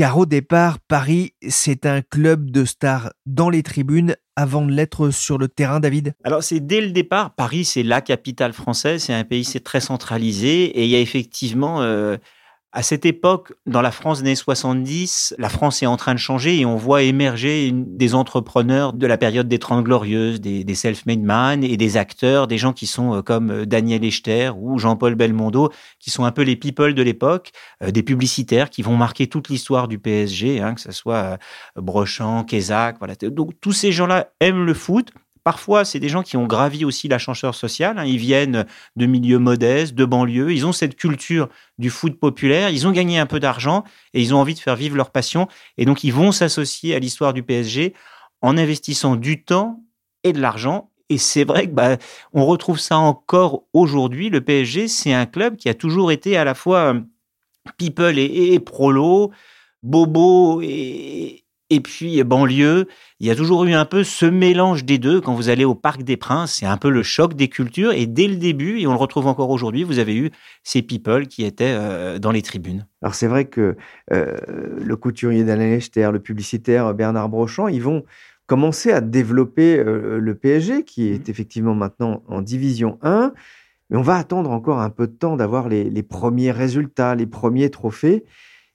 car 0.00 0.16
au 0.16 0.24
départ, 0.24 0.78
Paris, 0.78 1.34
c'est 1.46 1.84
un 1.84 2.00
club 2.00 2.50
de 2.50 2.64
stars 2.64 3.12
dans 3.26 3.50
les 3.50 3.62
tribunes 3.62 4.16
avant 4.34 4.64
de 4.64 4.72
l'être 4.72 5.10
sur 5.10 5.36
le 5.36 5.46
terrain, 5.46 5.78
David. 5.78 6.14
Alors, 6.24 6.42
c'est 6.42 6.60
dès 6.60 6.80
le 6.80 6.92
départ, 6.92 7.34
Paris, 7.34 7.66
c'est 7.66 7.82
la 7.82 8.00
capitale 8.00 8.54
française, 8.54 9.02
c'est 9.02 9.12
un 9.12 9.24
pays, 9.24 9.44
c'est 9.44 9.60
très 9.60 9.80
centralisé, 9.80 10.64
et 10.64 10.84
il 10.84 10.88
y 10.88 10.96
a 10.96 11.00
effectivement... 11.00 11.82
Euh, 11.82 12.16
à 12.72 12.84
cette 12.84 13.04
époque, 13.04 13.52
dans 13.66 13.82
la 13.82 13.90
France 13.90 14.20
des 14.22 14.28
années 14.28 14.36
70, 14.36 15.34
la 15.38 15.48
France 15.48 15.82
est 15.82 15.86
en 15.86 15.96
train 15.96 16.14
de 16.14 16.20
changer 16.20 16.60
et 16.60 16.64
on 16.64 16.76
voit 16.76 17.02
émerger 17.02 17.72
des 17.74 18.14
entrepreneurs 18.14 18.92
de 18.92 19.06
la 19.08 19.18
période 19.18 19.48
des 19.48 19.58
Trente 19.58 19.84
Glorieuses, 19.84 20.40
des, 20.40 20.74
self-made 20.74 21.20
man 21.20 21.64
et 21.64 21.76
des 21.76 21.96
acteurs, 21.96 22.46
des 22.46 22.58
gens 22.58 22.72
qui 22.72 22.86
sont 22.86 23.16
euh, 23.16 23.22
comme 23.22 23.50
euh, 23.50 23.66
Daniel 23.66 24.04
Echter 24.04 24.52
ou 24.56 24.78
Jean-Paul 24.78 25.16
Belmondo, 25.16 25.72
qui 25.98 26.10
sont 26.10 26.24
un 26.24 26.30
peu 26.30 26.42
les 26.42 26.54
people 26.54 26.94
de 26.94 27.02
l'époque, 27.02 27.50
euh, 27.82 27.90
des 27.90 28.04
publicitaires 28.04 28.70
qui 28.70 28.82
vont 28.82 28.96
marquer 28.96 29.26
toute 29.26 29.48
l'histoire 29.48 29.88
du 29.88 29.98
PSG, 29.98 30.60
hein, 30.60 30.74
que 30.74 30.80
ce 30.80 30.92
soit 30.92 31.38
Brochant, 31.74 32.44
Kézac, 32.44 32.98
voilà. 32.98 33.14
Donc 33.16 33.52
tous 33.60 33.72
ces 33.72 33.90
gens-là 33.90 34.30
aiment 34.38 34.64
le 34.64 34.74
foot, 34.74 35.10
Parfois, 35.44 35.84
c'est 35.84 35.98
des 35.98 36.08
gens 36.08 36.22
qui 36.22 36.36
ont 36.36 36.46
gravi 36.46 36.84
aussi 36.84 37.08
l'ascenseur 37.08 37.54
social. 37.54 37.98
Hein. 37.98 38.04
Ils 38.04 38.18
viennent 38.18 38.66
de 38.96 39.06
milieux 39.06 39.38
modestes, 39.38 39.94
de 39.94 40.04
banlieues. 40.04 40.52
Ils 40.52 40.66
ont 40.66 40.72
cette 40.72 40.96
culture 40.96 41.48
du 41.78 41.90
foot 41.90 42.18
populaire. 42.18 42.70
Ils 42.70 42.86
ont 42.86 42.92
gagné 42.92 43.18
un 43.18 43.26
peu 43.26 43.40
d'argent 43.40 43.84
et 44.14 44.20
ils 44.20 44.34
ont 44.34 44.38
envie 44.38 44.54
de 44.54 44.58
faire 44.58 44.76
vivre 44.76 44.96
leur 44.96 45.10
passion. 45.10 45.48
Et 45.78 45.84
donc, 45.84 46.04
ils 46.04 46.12
vont 46.12 46.32
s'associer 46.32 46.94
à 46.94 46.98
l'histoire 46.98 47.32
du 47.32 47.42
PSG 47.42 47.94
en 48.42 48.56
investissant 48.56 49.16
du 49.16 49.42
temps 49.42 49.82
et 50.24 50.32
de 50.32 50.40
l'argent. 50.40 50.90
Et 51.08 51.18
c'est 51.18 51.44
vrai 51.44 51.66
que 51.66 51.72
bah, 51.72 51.96
on 52.32 52.46
retrouve 52.46 52.78
ça 52.78 52.98
encore 52.98 53.64
aujourd'hui. 53.72 54.30
Le 54.30 54.40
PSG, 54.40 54.88
c'est 54.88 55.12
un 55.12 55.26
club 55.26 55.56
qui 55.56 55.68
a 55.68 55.74
toujours 55.74 56.12
été 56.12 56.36
à 56.36 56.44
la 56.44 56.54
fois 56.54 56.94
euh, 56.94 57.00
people 57.78 58.18
et, 58.18 58.52
et 58.52 58.60
prolo, 58.60 59.32
Bobo 59.82 60.60
et, 60.62 61.44
et 61.70 61.80
puis 61.80 62.22
banlieue, 62.24 62.86
il 63.20 63.26
y 63.26 63.30
a 63.30 63.36
toujours 63.36 63.64
eu 63.64 63.72
un 63.72 63.84
peu 63.84 64.02
ce 64.02 64.26
mélange 64.26 64.84
des 64.84 64.98
deux. 64.98 65.20
Quand 65.20 65.34
vous 65.34 65.48
allez 65.48 65.64
au 65.64 65.76
Parc 65.76 66.02
des 66.02 66.16
Princes, 66.16 66.56
c'est 66.56 66.66
un 66.66 66.76
peu 66.76 66.90
le 66.90 67.02
choc 67.02 67.34
des 67.34 67.48
cultures. 67.48 67.92
Et 67.92 68.06
dès 68.06 68.26
le 68.26 68.36
début, 68.36 68.80
et 68.80 68.86
on 68.86 68.92
le 68.92 68.98
retrouve 68.98 69.28
encore 69.28 69.50
aujourd'hui, 69.50 69.84
vous 69.84 70.00
avez 70.00 70.16
eu 70.16 70.30
ces 70.64 70.82
people 70.82 71.28
qui 71.28 71.44
étaient 71.44 71.74
euh, 71.76 72.18
dans 72.18 72.32
les 72.32 72.42
tribunes. 72.42 72.86
Alors 73.02 73.14
c'est 73.14 73.28
vrai 73.28 73.44
que 73.44 73.76
euh, 74.12 74.36
le 74.82 74.96
couturier 74.96 75.44
d'Alain 75.44 75.70
Lechter, 75.70 76.10
le 76.12 76.18
publicitaire 76.18 76.92
Bernard 76.92 77.28
Brochant, 77.28 77.68
ils 77.68 77.82
vont 77.82 78.04
commencer 78.46 78.90
à 78.90 79.00
développer 79.00 79.78
euh, 79.78 80.18
le 80.18 80.34
PSG, 80.34 80.84
qui 80.84 81.08
est 81.08 81.28
mmh. 81.28 81.30
effectivement 81.30 81.74
maintenant 81.74 82.24
en 82.26 82.42
division 82.42 82.98
1. 83.02 83.32
Mais 83.90 83.96
on 83.96 84.02
va 84.02 84.16
attendre 84.16 84.50
encore 84.50 84.80
un 84.80 84.90
peu 84.90 85.06
de 85.06 85.12
temps 85.12 85.36
d'avoir 85.36 85.68
les, 85.68 85.88
les 85.88 86.02
premiers 86.02 86.50
résultats, 86.50 87.14
les 87.14 87.26
premiers 87.26 87.70
trophées. 87.70 88.24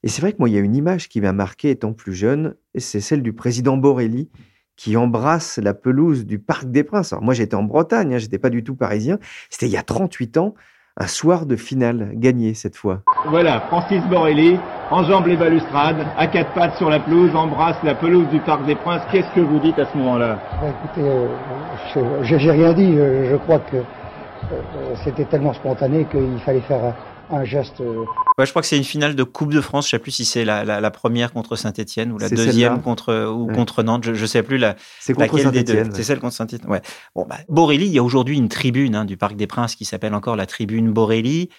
Et 0.06 0.08
c'est 0.08 0.22
vrai 0.22 0.34
que 0.34 0.38
moi, 0.38 0.48
il 0.48 0.54
y 0.54 0.58
a 0.58 0.62
une 0.62 0.76
image 0.76 1.10
qui 1.10 1.20
m'a 1.20 1.34
marqué 1.34 1.72
étant 1.72 1.92
plus 1.92 2.14
jeune, 2.14 2.54
et 2.76 2.80
c'est 2.80 3.02
celle 3.02 3.24
du 3.24 3.34
président 3.34 3.76
Borelli 3.76 4.30
qui 4.76 4.98
embrasse 4.98 5.58
la 5.58 5.74
pelouse 5.74 6.28
du 6.28 6.38
Parc 6.38 6.70
des 6.70 6.84
Princes. 6.84 7.12
Alors 7.12 7.24
moi, 7.24 7.34
j'étais 7.34 7.56
en 7.56 7.64
Bretagne, 7.64 8.14
hein, 8.14 8.18
j'étais 8.20 8.38
pas 8.38 8.52
du 8.52 8.64
tout 8.64 8.76
parisien. 8.76 9.18
C'était 9.50 9.66
il 9.66 9.72
y 9.72 9.78
a 9.78 9.82
38 9.82 10.38
ans, 10.38 10.54
un 10.96 11.08
soir 11.08 11.48
de 11.48 11.56
finale 11.56 12.12
gagné 12.14 12.54
cette 12.54 12.76
fois. 12.76 13.02
Voilà, 13.30 13.62
Francis 13.62 14.04
Borelli 14.04 14.60
enjambe 14.92 15.26
les 15.26 15.38
balustrades, 15.38 16.06
à 16.20 16.28
quatre 16.28 16.54
pattes 16.54 16.76
sur 16.76 16.92
la 16.92 17.00
pelouse, 17.00 17.36
embrasse 17.36 17.78
la 17.84 17.96
pelouse 17.96 18.28
du 18.28 18.40
Parc 18.42 18.64
des 18.68 18.76
Princes. 18.76 19.02
Qu'est-ce 19.12 19.34
que 19.34 19.42
vous 19.42 19.58
dites 19.58 19.80
à 19.80 19.88
ce 19.92 19.98
moment-là? 19.98 20.40
Bah, 20.62 20.68
Écoutez, 20.70 21.10
euh, 21.10 22.24
j'ai 22.24 22.52
rien 22.52 22.74
dit. 22.74 22.96
Je, 22.96 23.36
crois 23.38 23.58
que 23.58 23.78
euh, 23.78 24.96
c'était 25.04 25.26
tellement 25.26 25.54
spontané 25.54 26.06
qu'il 26.12 26.40
fallait 26.46 26.62
faire 26.62 26.94
un 27.32 27.44
geste. 27.44 27.82
Euh, 27.82 28.06
ouais, 28.38 28.46
je 28.46 28.52
crois 28.52 28.62
que 28.62 28.68
c'est 28.68 28.78
une 28.78 28.84
finale 28.84 29.16
de 29.16 29.24
Coupe 29.24 29.54
de 29.54 29.62
France. 29.62 29.86
Je 29.86 29.92
sais 29.92 30.00
plus 30.00 30.12
si 30.12 30.26
c'est 30.26 30.46
la, 30.46 30.64
la, 30.64 30.92
première 30.92 31.32
contre 31.32 31.56
Saint-Etienne 31.56 32.12
ou 32.12 32.18
la 32.18 32.30
deuxième 32.30 32.82
contre 32.82 33.30
ou 33.30 33.48
contre 33.48 33.84
Nantes. 33.84 34.04
Je, 34.04 34.12
ne 34.12 34.26
sais 34.26 34.44
plus 34.44 34.58
la. 34.58 34.76
C'est 35.00 35.18
laquelle 35.18 35.52
des 35.52 35.64
deux. 35.64 35.84
C'est 35.94 36.04
celle 36.04 36.20
contre 36.20 36.36
Saint-Etienne. 36.36 36.70
Ouais. 36.70 36.82
Bon, 37.16 37.26
bah, 37.28 37.38
Borelli, 37.50 37.86
il 37.86 37.92
y 37.92 38.00
a 38.00 38.04
aujourd'hui 38.04 38.38
une 38.38 38.50
tribune 38.50 38.96
hein, 38.96 39.06
du 39.06 39.18
Parc 39.18 39.36
des 39.36 39.48
Princes 39.48 39.76
qui 39.76 39.86
s'appelle 39.86 40.14
encore 40.14 40.36
la 40.36 40.46
tribune 40.46 40.92
Borelli. 40.92 41.50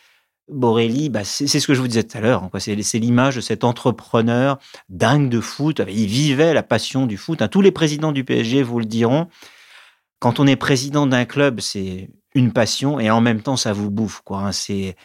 Borelli, 0.49 1.09
bah, 1.09 1.25
c'est 1.25 1.47
ce 1.47 1.67
que 1.67 1.75
je 1.75 1.81
vous 1.81 1.89
disais 1.89 2.05
tout 2.05 2.17
à 2.17 2.21
l'heure. 2.21 2.49
C'est 2.59 2.99
l'image 2.99 3.37
de 3.37 3.41
cet 3.41 3.65
entrepreneur 3.65 4.59
dingue 4.89 5.29
de 5.29 5.41
foot. 5.41 5.83
Il 5.89 6.07
vivait 6.07 6.55
la 6.55 6.63
passion 6.63 7.07
du 7.07 7.17
foot. 7.17 7.43
Hein. 7.43 7.49
Tous 7.49 7.63
les 7.63 7.73
présidents 7.73 8.13
du 8.13 8.23
PSG 8.23 8.63
vous 8.63 8.79
le 8.79 8.85
diront. 8.85 9.29
Quand 10.19 10.41
on 10.41 10.47
est 10.47 10.57
président 10.57 11.07
d'un 11.07 11.25
club, 11.25 11.61
c'est 11.61 12.09
une 12.35 12.53
passion 12.53 13.01
et 13.01 13.11
en 13.11 13.21
même 13.21 13.43
temps, 13.43 13.57
ça 13.57 13.73
vous 13.73 13.91
bouffe. 13.91 14.21
Quoi. 14.25 14.39
Hein. 14.39 14.53
C'est 14.53 14.97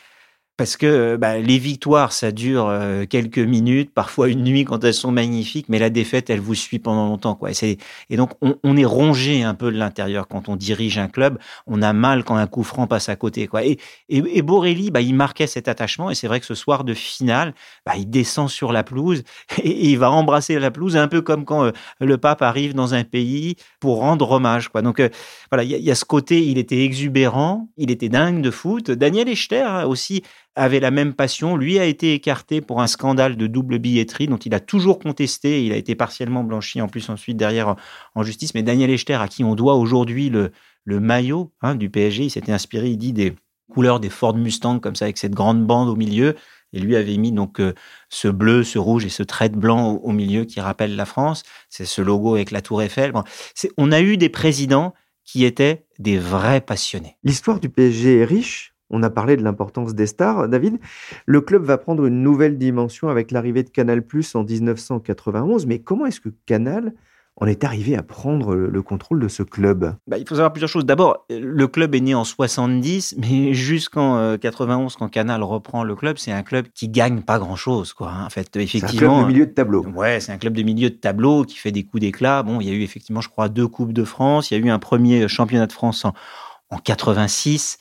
parce 0.62 0.78
que 0.78 1.16
bah, 1.16 1.40
les 1.40 1.58
victoires, 1.58 2.12
ça 2.12 2.32
dure 2.32 2.68
euh, 2.68 3.08
quelques 3.08 3.40
minutes, 3.40 3.92
parfois 3.92 4.28
une 4.28 4.44
nuit 4.44 4.64
quand 4.64 4.84
elles 4.84 4.94
sont 4.94 5.12
magnifiques, 5.12 5.70
mais 5.70 5.80
la 5.80 5.90
défaite, 5.90 6.30
elle 6.30 6.40
vous 6.40 6.54
suit 6.54 6.78
pendant 6.78 7.08
longtemps. 7.08 7.34
Quoi. 7.34 7.50
Et, 7.64 7.80
et 8.12 8.16
donc, 8.16 8.34
on, 8.42 8.78
est 8.78 8.86
rongé 8.86 9.42
un 9.42 9.56
peu 9.56 9.72
de 9.72 9.78
l'intérieur 9.80 10.28
quand 10.28 10.50
on 10.50 10.56
dirige 10.56 11.00
un 11.00 11.08
club. 11.08 11.40
On 11.66 11.82
a 11.82 11.94
mal 11.94 12.24
quand 12.24 12.36
un 12.36 12.46
coup 12.46 12.62
franc 12.62 12.86
passe 12.86 13.10
à 13.10 13.16
côté. 13.16 13.48
Quoi. 13.48 13.66
Et, 13.66 13.80
et, 14.08 14.44
Borelli, 14.44 14.92
bah, 14.92 15.02
il 15.02 15.16
marquait 15.16 15.48
cet 15.48 15.68
attachement. 15.68 16.12
Et 16.12 16.16
c'est 16.16 16.28
vrai 16.28 16.40
que 16.40 16.46
ce 16.46 16.54
soir 16.54 16.84
de 16.84 16.94
finale, 16.94 17.56
bah, 17.84 17.94
il 17.98 18.08
descend 18.08 18.48
sur 18.48 18.72
la 18.72 18.84
pelouse 18.84 19.24
et, 19.64 19.90
il 19.90 19.98
va 19.98 20.12
embrasser 20.12 20.60
la 20.60 20.70
pelouse, 20.70 20.96
un 20.96 21.08
peu 21.08 21.22
comme 21.22 21.44
quand 21.44 21.64
euh, 21.64 21.72
le 22.00 22.20
pape 22.20 22.44
arrive 22.44 22.76
dans 22.76 22.94
un 22.94 23.04
pays 23.04 23.56
pour 23.80 23.98
rendre 23.98 24.30
hommage. 24.30 24.70
Quoi. 24.70 24.84
Donc, 24.84 25.00
euh, 25.00 25.10
voilà, 25.50 25.64
il 25.64 25.72
y, 25.72 25.82
y, 25.82 25.90
a 25.90 25.96
ce 25.96 26.06
côté, 26.06 26.46
il 26.46 26.60
était 26.60 26.84
exubérant, 26.84 27.68
il 27.78 27.90
était 27.90 28.10
dingue 28.10 28.44
de 28.44 28.52
foot. 28.52 28.92
Daniel 28.92 29.28
Echter 29.28 29.62
hein, 29.62 29.86
aussi 29.86 30.22
avait 30.56 30.80
la 30.80 30.92
même 30.92 31.14
passion. 31.14 31.56
Lui 31.56 31.80
a 31.80 31.86
été 31.86 32.14
écarté 32.14 32.62
pour 32.62 32.82
un 32.82 32.88
scandale 32.88 33.38
de 33.38 33.48
double 33.48 33.80
billetterie 33.80 34.28
dont 34.28 34.38
il 34.38 34.54
a 34.54 34.60
toujours 34.60 35.00
contesté. 35.00 35.66
Il 35.66 35.72
a 35.72 35.78
été 35.78 35.96
partiellement 35.96 36.44
blanchi 36.44 36.82
en 36.82 36.88
plus 36.88 37.10
ensuite 37.10 37.38
derrière 37.38 37.76
en 38.16 38.24
justice. 38.24 38.54
Mais 38.54 38.64
Daniel 38.64 38.90
Echter, 38.90 39.16
à 39.16 39.28
qui 39.28 39.44
on 39.44 39.56
doit 39.56 39.76
aujourd'hui 39.76 40.30
le, 40.30 40.52
le 40.86 41.00
maillot 41.00 41.52
hein, 41.62 41.76
du 41.76 41.90
PSG, 41.90 42.26
il 42.26 42.30
s'était 42.30 42.52
inspiré, 42.52 42.90
il 42.90 42.98
dit, 42.98 43.14
des 43.14 43.34
couleurs 43.72 44.00
des 44.00 44.10
Ford 44.10 44.36
Mustang 44.36 44.80
comme 44.80 44.96
ça 44.96 45.06
avec 45.06 45.18
cette 45.18 45.34
grande 45.34 45.66
bande 45.66 45.90
au 45.90 45.96
milieu. 45.96 46.36
Et 46.74 46.80
lui 46.80 46.96
avait 46.96 47.18
mis 47.18 47.32
donc 47.32 47.60
euh, 47.60 47.74
ce 48.10 48.28
bleu, 48.28 48.64
ce 48.64 48.80
rouge 48.80 49.06
et 49.06 49.10
ce 49.10 49.24
trait 49.24 49.50
de 49.50 49.58
blanc 49.58 50.00
au, 50.04 50.12
milieu 50.12 50.46
qui 50.46 50.62
rappelle 50.62 50.96
la 50.96 51.06
France. 51.06 51.44
C'est 51.70 51.86
ce 51.86 52.02
logo 52.02 52.36
avec 52.36 52.52
la 52.52 52.62
tour 52.62 52.82
Eiffel. 52.82 53.12
On 53.78 53.92
a 53.92 54.02
eu 54.02 54.18
des 54.18 54.30
présidents 54.30 54.94
qui 55.26 55.44
étaient 55.44 55.86
des 56.00 56.18
vrais 56.18 56.62
passionnés. 56.62 57.18
L'histoire 57.24 57.60
du 57.60 57.70
PSG 57.70 58.20
est 58.20 58.26
riche 58.26 58.71
on 58.92 59.04
a 59.04 59.10
parlé 59.10 59.38
de 59.38 59.44
l'importance 59.44 59.96
des 59.96 60.06
stars, 60.06 60.48
David. 60.50 60.80
Le 61.26 61.42
club 61.42 61.64
va 61.64 61.78
prendre 61.78 62.06
une 62.06 62.22
nouvelle 62.22 62.58
dimension 62.58 63.10
avec 63.10 63.32
l'arrivée 63.32 63.64
de 63.64 63.70
Canal 63.70 64.04
Plus 64.04 64.36
en 64.36 64.44
1991. 64.44 65.66
Mais 65.66 65.80
comment 65.80 66.06
est-ce 66.06 66.20
que 66.22 66.30
Canal 66.46 66.94
en 67.38 67.48
est 67.48 67.64
arrivé 67.64 67.96
à 67.96 68.04
prendre 68.04 68.54
le 68.54 68.82
contrôle 68.82 69.20
de 69.22 69.30
ce 69.30 69.42
club? 69.44 69.96
Bah, 70.06 70.18
Il 70.18 70.28
faut 70.28 70.36
savoir 70.36 70.52
plusieurs 70.52 70.70
choses. 70.70 70.86
D'abord, 70.86 71.26
le 71.30 71.68
club 71.68 71.96
est 71.96 72.02
né 72.02 72.14
en 72.14 72.26
70, 72.26 73.16
mais 73.30 73.54
jusqu'en 73.54 74.38
91, 74.38 74.94
euh, 74.94 74.96
quand 75.00 75.08
Canal 75.08 75.42
reprend 75.42 75.84
le 75.84 75.96
club, 75.96 76.18
c'est 76.18 76.34
un 76.34 76.44
club 76.44 76.68
qui 76.74 76.90
gagne 76.90 77.22
pas 77.22 77.40
grand-chose. 77.40 77.94
Quoi. 77.94 78.12
Hein. 78.12 78.26
En 78.26 78.30
fait, 78.30 78.56
effectivement, 78.58 78.90
c'est 78.90 79.06
un 79.06 79.08
club 79.08 79.22
de 79.22 79.34
milieu 79.34 79.46
de 79.46 79.52
tableau. 79.52 79.86
Ouais, 79.96 80.20
c'est 80.20 80.34
un 80.34 80.38
club 80.38 80.54
de 80.54 80.64
milieu 80.64 80.90
de 80.90 80.96
tableau 80.96 81.44
qui 81.46 81.56
fait 81.56 81.72
des 81.72 81.84
coups 81.84 82.02
d'éclat. 82.02 82.44
Bon, 82.44 82.60
il 82.60 82.68
y 82.68 82.72
a 82.72 82.74
eu 82.74 82.82
effectivement, 82.82 83.22
je 83.22 83.30
crois, 83.30 83.48
deux 83.48 83.68
coupes 83.68 83.94
de 83.94 84.04
France. 84.04 84.52
Il 84.52 84.60
y 84.60 84.62
a 84.62 84.66
eu 84.66 84.70
un 84.70 84.80
premier 84.80 85.28
championnat 85.30 85.68
de 85.68 85.74
France 85.74 86.04
en, 86.04 86.14
en 86.70 86.78
86. 86.78 87.78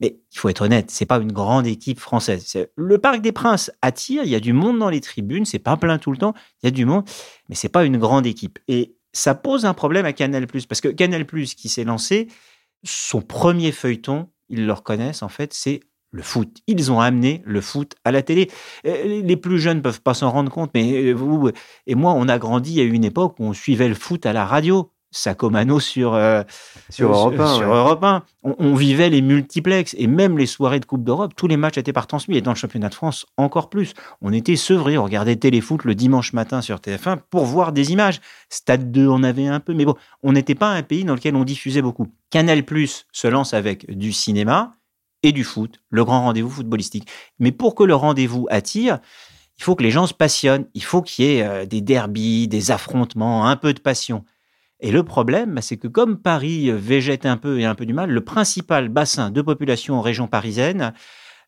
Mais 0.00 0.18
il 0.32 0.38
faut 0.38 0.48
être 0.48 0.62
honnête, 0.62 0.90
c'est 0.90 1.06
pas 1.06 1.18
une 1.18 1.32
grande 1.32 1.66
équipe 1.66 2.00
française. 2.00 2.66
Le 2.76 2.98
Parc 2.98 3.20
des 3.20 3.32
Princes 3.32 3.70
attire, 3.80 4.24
il 4.24 4.30
y 4.30 4.34
a 4.34 4.40
du 4.40 4.52
monde 4.52 4.78
dans 4.78 4.90
les 4.90 5.00
tribunes, 5.00 5.44
c'est 5.44 5.60
pas 5.60 5.76
plein 5.76 5.98
tout 5.98 6.10
le 6.10 6.18
temps, 6.18 6.34
il 6.62 6.66
y 6.66 6.68
a 6.68 6.72
du 6.72 6.84
monde, 6.84 7.04
mais 7.48 7.54
c'est 7.54 7.68
pas 7.68 7.84
une 7.84 7.98
grande 7.98 8.26
équipe. 8.26 8.58
Et 8.66 8.96
ça 9.12 9.34
pose 9.34 9.64
un 9.64 9.74
problème 9.74 10.04
à 10.04 10.12
Canal+, 10.12 10.46
parce 10.46 10.80
que 10.80 10.88
Canal+, 10.88 11.24
qui 11.24 11.68
s'est 11.68 11.84
lancé, 11.84 12.28
son 12.82 13.22
premier 13.22 13.72
feuilleton, 13.72 14.28
ils 14.48 14.66
le 14.66 14.72
reconnaissent 14.72 15.22
en 15.22 15.28
fait, 15.28 15.54
c'est 15.54 15.80
le 16.14 16.22
foot. 16.22 16.58
Ils 16.66 16.92
ont 16.92 17.00
amené 17.00 17.42
le 17.44 17.60
foot 17.60 17.96
à 18.04 18.12
la 18.12 18.22
télé. 18.22 18.48
Euh, 18.86 19.22
les 19.22 19.36
plus 19.36 19.58
jeunes 19.58 19.82
peuvent 19.82 20.00
pas 20.00 20.14
s'en 20.14 20.30
rendre 20.30 20.50
compte, 20.50 20.70
mais 20.72 21.12
vous 21.12 21.50
et 21.86 21.94
moi, 21.94 22.12
on 22.12 22.28
a 22.28 22.38
grandi 22.38 22.80
à 22.80 22.84
une 22.84 23.04
époque 23.04 23.34
où 23.40 23.44
on 23.44 23.52
suivait 23.52 23.88
le 23.88 23.94
foot 23.94 24.24
à 24.24 24.32
la 24.32 24.46
radio. 24.46 24.92
Sacomano 25.14 25.80
sur, 25.80 26.14
euh, 26.14 26.42
sur, 26.90 27.10
Europe 27.10 27.38
1. 27.38 27.54
Sur 27.54 27.72
Europe 27.72 28.04
1. 28.04 28.22
On, 28.42 28.74
vivait 28.74 29.08
les 29.08 29.22
multiplex 29.22 29.94
et 29.96 30.06
même 30.06 30.36
les 30.36 30.46
soirées 30.46 30.80
de 30.80 30.84
Coupe 30.84 31.04
d'Europe, 31.04 31.32
tous 31.36 31.46
les 31.46 31.56
matchs 31.56 31.78
étaient 31.78 31.92
par 31.92 32.06
transmis. 32.06 32.36
Et 32.36 32.40
dans 32.40 32.50
le 32.50 32.56
championnat 32.56 32.88
de 32.88 32.94
France, 32.94 33.24
encore 33.36 33.70
plus. 33.70 33.94
On 34.20 34.32
était 34.32 34.56
sevrés, 34.56 34.98
on 34.98 35.04
regardait 35.04 35.36
Téléfoot 35.36 35.84
le 35.84 35.94
dimanche 35.94 36.32
matin 36.32 36.60
sur 36.60 36.78
TF1 36.78 37.18
pour 37.30 37.44
voir 37.44 37.72
des 37.72 37.92
images. 37.92 38.20
Stade 38.50 38.90
2, 38.90 39.06
on 39.08 39.22
avait 39.22 39.46
un 39.46 39.60
peu, 39.60 39.72
mais 39.72 39.84
bon, 39.84 39.94
on 40.22 40.32
n'était 40.32 40.54
pas 40.54 40.70
un 40.70 40.82
pays 40.82 41.04
dans 41.04 41.14
lequel 41.14 41.36
on 41.36 41.44
diffusait 41.44 41.82
beaucoup. 41.82 42.08
Canal 42.30 42.64
Plus 42.64 43.06
se 43.12 43.28
lance 43.28 43.54
avec 43.54 43.90
du 43.96 44.12
cinéma 44.12 44.74
et 45.22 45.32
du 45.32 45.44
foot, 45.44 45.80
le 45.88 46.04
grand 46.04 46.22
rendez-vous 46.22 46.50
footballistique. 46.50 47.08
Mais 47.38 47.52
pour 47.52 47.74
que 47.74 47.84
le 47.84 47.94
rendez-vous 47.94 48.46
attire, 48.50 48.98
il 49.58 49.64
faut 49.64 49.74
que 49.74 49.82
les 49.82 49.90
gens 49.90 50.06
se 50.06 50.14
passionnent, 50.14 50.66
il 50.74 50.82
faut 50.82 51.02
qu'il 51.02 51.24
y 51.24 51.36
ait 51.36 51.42
euh, 51.42 51.66
des 51.66 51.80
derbies, 51.80 52.48
des 52.48 52.70
affrontements, 52.70 53.46
un 53.46 53.56
peu 53.56 53.72
de 53.72 53.80
passion. 53.80 54.24
Et 54.80 54.90
le 54.90 55.02
problème, 55.02 55.54
bah, 55.54 55.62
c'est 55.62 55.76
que 55.76 55.88
comme 55.88 56.18
Paris 56.18 56.70
végète 56.70 57.26
un 57.26 57.36
peu 57.36 57.60
et 57.60 57.64
un 57.64 57.74
peu 57.74 57.86
du 57.86 57.94
mal, 57.94 58.10
le 58.10 58.20
principal 58.22 58.88
bassin 58.88 59.30
de 59.30 59.42
population 59.42 59.94
en 59.94 60.00
région 60.00 60.26
parisienne 60.26 60.92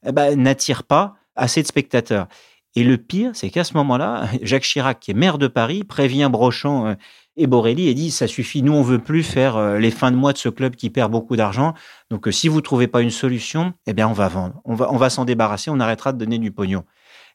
eh 0.06 0.12
ben, 0.12 0.40
n'attire 0.40 0.85
pas 0.85 1.16
assez 1.35 1.62
de 1.62 1.66
spectateurs. 1.66 2.28
Et 2.76 2.85
le 2.85 2.99
pire, 2.99 3.30
c'est 3.35 3.49
qu'à 3.50 3.64
ce 3.64 3.75
moment-là, 3.75 4.28
Jacques 4.42 4.62
Chirac, 4.62 5.00
qui 5.00 5.11
est 5.11 5.14
maire 5.14 5.38
de 5.38 5.49
Paris, 5.49 5.83
prévient 5.83 6.28
Brochant 6.30 6.87
euh, 6.87 6.95
et 7.37 7.47
Borelli 7.47 7.88
et 7.88 7.95
dit 7.95 8.11
ça 8.11 8.26
suffit, 8.26 8.62
nous 8.62 8.73
on 8.73 8.83
veut 8.83 8.99
plus 8.99 9.23
faire 9.23 9.56
euh, 9.56 9.78
les 9.78 9.90
fins 9.90 10.11
de 10.11 10.16
mois 10.16 10.33
de 10.33 10.38
ce 10.38 10.49
club 10.49 10.76
qui 10.76 10.90
perd 10.90 11.11
beaucoup 11.11 11.37
d'argent. 11.37 11.75
Donc 12.11 12.28
euh, 12.28 12.33
si 12.33 12.49
vous 12.49 12.61
trouvez 12.61 12.87
pas 12.87 13.02
une 13.02 13.11
solution, 13.11 13.75
eh 13.87 13.92
bien 13.92 14.09
on 14.09 14.12
va 14.12 14.28
vendre, 14.28 14.61
on 14.64 14.75
va 14.75 14.92
on 14.92 14.97
va 14.97 15.11
s'en 15.11 15.25
débarrasser, 15.25 15.71
on 15.71 15.80
arrêtera 15.80 16.12
de 16.12 16.18
donner 16.18 16.38
du 16.38 16.50
pognon. 16.52 16.85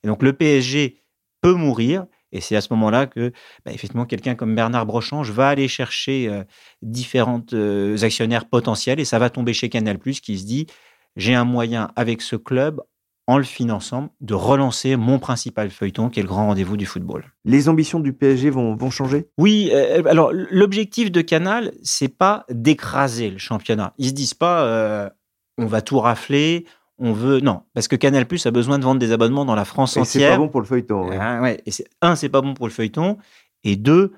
Et 0.04 0.08
donc 0.08 0.24
le 0.24 0.34
PSG 0.34 1.02
peut 1.42 1.54
mourir 1.54 2.06
et 2.32 2.42
c'est 2.42 2.56
à 2.56 2.62
ce 2.62 2.68
moment-là 2.72 3.08
que, 3.08 3.32
bah, 3.66 3.72
effectivement, 3.74 4.06
quelqu'un 4.06 4.36
comme 4.36 4.56
Bernard 4.56 4.86
Brochange 4.86 5.32
va 5.32 5.50
aller 5.50 5.68
chercher 5.68 6.28
euh, 6.30 6.44
différentes 6.82 7.54
euh, 7.54 7.98
actionnaires 8.04 8.46
potentiels 8.46 9.00
et 9.00 9.06
ça 9.06 9.20
va 9.20 9.30
tomber 9.30 9.54
chez 9.54 9.70
Canal+, 9.70 9.98
qui 10.00 10.40
se 10.40 10.46
dit, 10.46 10.68
j'ai 11.16 11.36
un 11.36 11.46
moyen 11.46 11.92
avec 11.96 12.22
ce 12.22 12.36
club, 12.36 12.82
en 13.28 13.38
le 13.38 13.44
finançant, 13.44 14.10
de 14.20 14.34
relancer 14.34 14.96
mon 14.96 15.20
principal 15.20 15.70
feuilleton, 15.70 16.10
qui 16.10 16.20
est 16.20 16.24
le 16.24 16.28
grand 16.28 16.48
rendez-vous 16.48 16.76
du 16.76 16.86
football. 16.86 17.24
Les 17.46 17.70
ambitions 17.70 18.00
du 18.00 18.14
PSG 18.14 18.50
vont, 18.50 18.76
vont 18.76 18.90
changer? 18.90 19.28
Oui, 19.38 19.70
euh, 19.72 20.04
alors 20.06 20.32
l'objectif 20.34 21.12
de 21.12 21.22
Canal, 21.22 21.72
c'est 21.84 22.18
pas 22.18 22.46
d'écraser 22.50 23.30
le 23.30 23.38
championnat. 23.38 23.94
Ils 23.98 24.10
se 24.10 24.14
disent 24.14 24.34
pas, 24.34 25.12
on 25.58 25.66
va 25.66 25.82
tout 25.82 26.00
rafler, 26.00 26.66
on 27.02 27.12
veut 27.12 27.40
non 27.42 27.64
parce 27.74 27.88
que 27.88 27.96
Canal 27.96 28.26
Plus 28.26 28.46
a 28.46 28.52
besoin 28.52 28.80
de 28.80 28.84
vendre 28.84 29.00
des 29.00 29.12
abonnements 29.12 29.44
dans 29.44 29.56
la 29.56 29.66
France 29.66 29.98
et 29.98 30.00
entière. 30.00 30.30
C'est 30.30 30.36
pas 30.36 30.38
bon 30.38 30.48
pour 30.48 30.62
le 30.62 30.68
feuilleton. 30.68 31.10
Ah, 31.20 31.42
ouais. 31.42 31.62
Et 31.66 31.72
un, 32.02 32.16
c'est 32.16 32.30
pas 32.30 32.42
bon 32.42 32.54
pour 32.54 32.68
le 32.68 32.72
feuilleton, 32.72 33.18
et 33.64 33.76
deux, 33.76 34.14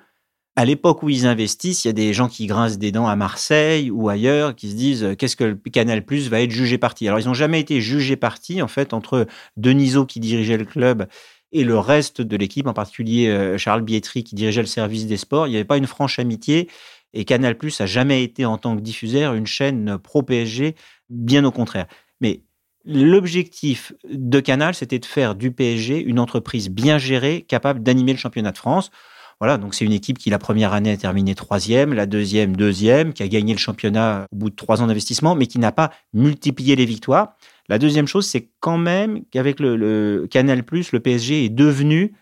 à 0.56 0.66
l'époque 0.66 1.02
où 1.02 1.10
ils 1.10 1.26
investissent, 1.26 1.86
il 1.86 1.88
y 1.88 1.90
a 1.90 1.94
des 1.94 2.14
gens 2.14 2.28
qui 2.28 2.46
grincent 2.46 2.78
des 2.78 2.92
dents 2.92 3.08
à 3.08 3.16
Marseille 3.16 3.90
ou 3.90 4.10
ailleurs, 4.10 4.56
qui 4.56 4.70
se 4.70 4.76
disent 4.76 5.04
euh, 5.04 5.16
qu'est-ce 5.16 5.36
que 5.36 5.44
le 5.44 5.56
Canal 5.56 6.06
Plus 6.06 6.30
va 6.30 6.42
être 6.42 6.52
jugé 6.52 6.78
parti. 6.78 7.08
Alors 7.08 7.20
ils 7.20 7.26
n'ont 7.26 7.34
jamais 7.34 7.60
été 7.60 7.82
jugés 7.82 8.18
parti 8.18 8.62
en 8.62 8.68
fait 8.68 8.94
entre 8.94 9.26
Denisot 9.58 10.06
qui 10.06 10.20
dirigeait 10.20 10.58
le 10.58 10.66
club 10.66 11.08
et 11.52 11.64
le 11.64 11.78
reste 11.78 12.22
de 12.22 12.36
l'équipe, 12.36 12.68
en 12.68 12.74
particulier 12.74 13.28
euh, 13.28 13.58
Charles 13.58 13.82
Bietri 13.82 14.24
qui 14.24 14.36
dirigeait 14.36 14.62
le 14.62 14.68
service 14.68 15.08
des 15.08 15.18
sports, 15.18 15.48
il 15.48 15.52
n'y 15.52 15.56
avait 15.56 15.66
pas 15.66 15.78
une 15.78 15.88
franche 15.88 16.20
amitié. 16.20 16.70
Et 17.16 17.26
Canal 17.26 17.58
Plus 17.58 17.80
a 17.80 17.86
jamais 17.86 18.24
été 18.24 18.44
en 18.44 18.58
tant 18.58 18.76
que 18.76 18.82
diffuseur 18.82 19.36
une 19.36 19.46
chaîne 19.46 20.00
pro 20.00 20.24
PSG, 20.24 20.76
bien 21.10 21.46
au 21.46 21.52
contraire. 21.52 21.86
Mais 22.22 22.42
l'objectif 22.86 23.94
de 24.10 24.40
Canal, 24.40 24.76
c'était 24.76 25.00
de 25.00 25.06
faire 25.06 25.36
du 25.36 25.52
PSG 25.52 26.02
une 26.02 26.20
entreprise 26.20 26.70
bien 26.70 26.98
gérée, 26.98 27.46
capable 27.48 27.82
d'animer 27.82 28.14
le 28.14 28.20
championnat 28.20 28.52
de 28.52 28.58
France. 28.58 28.92
Voilà, 29.40 29.58
donc 29.58 29.74
c'est 29.74 29.84
une 29.86 29.94
équipe 29.94 30.18
qui 30.18 30.30
la 30.30 30.40
première 30.40 30.74
année 30.74 30.92
a 30.92 30.98
terminé 30.98 31.36
troisième, 31.36 31.94
la 31.94 32.06
deuxième 32.06 32.56
deuxième, 32.56 33.14
qui 33.14 33.24
a 33.24 33.28
gagné 33.28 33.54
le 33.54 33.60
championnat 33.60 34.26
au 34.32 34.36
bout 34.36 34.50
de 34.50 34.56
trois 34.56 34.82
ans 34.82 34.88
d'investissement, 34.88 35.36
mais 35.36 35.48
qui 35.48 35.60
n'a 35.60 35.72
pas 35.72 35.92
multiplié 36.14 36.76
les 36.76 36.86
victoires. 36.86 37.36
La 37.70 37.78
deuxième 37.78 38.08
chose, 38.08 38.28
c'est 38.28 38.50
quand 38.60 38.78
même 38.78 39.24
qu'avec 39.32 39.60
le, 39.60 40.28
Canal+, 40.30 40.64
le 40.70 41.00
PSG 41.00 41.46
est 41.46 41.50
devenu, 41.50 42.14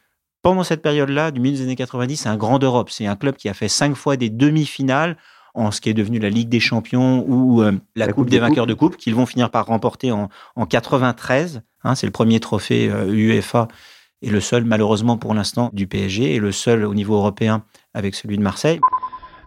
pendant 0.41 0.63
cette 0.63 0.81
période-là, 0.81 1.31
du 1.31 1.39
milieu 1.39 1.57
des 1.57 1.63
années 1.63 1.75
90, 1.75 2.25
un 2.25 2.37
grand 2.37 2.57
d'Europe. 2.57 2.89
C'est 2.89 3.05
un 3.05 3.15
club 3.15 3.35
qui 3.35 3.49
a 3.49 3.53
fait 3.53 3.67
cinq 3.67 3.95
fois 3.95 4.17
des 4.17 4.29
demi-finales 4.29 5.17
en 5.53 5.71
ce 5.71 5.81
qui 5.81 5.89
est 5.89 5.93
devenu 5.93 6.19
la 6.19 6.29
Ligue 6.29 6.49
des 6.49 6.59
Champions 6.59 7.25
ou 7.27 7.61
euh, 7.61 7.73
la, 7.95 8.11
Coupe, 8.11 8.29
des, 8.29 8.39
vainqueurs 8.39 8.67
de 8.67 8.73
Coupe, 8.73 8.97
qu'ils 8.97 9.15
vont 9.15 9.25
finir 9.25 9.49
par 9.49 9.65
remporter 9.65 10.11
en, 10.11 10.29
en 10.55 10.65
93. 10.65 11.61
Hein, 11.83 11.95
c'est 11.95 12.05
le 12.05 12.11
premier 12.11 12.39
trophée 12.39 12.87
UEFA 12.87 13.61
euh, 13.61 13.65
et 14.21 14.29
le 14.29 14.39
seul, 14.39 14.65
malheureusement 14.65 15.17
pour 15.17 15.33
l'instant, 15.33 15.71
du 15.73 15.87
PSG 15.87 16.35
et 16.35 16.39
le 16.39 16.51
seul 16.51 16.85
au 16.85 16.93
niveau 16.93 17.15
européen 17.15 17.63
avec 17.93 18.15
celui 18.15 18.37
de 18.37 18.43
Marseille. 18.43 18.79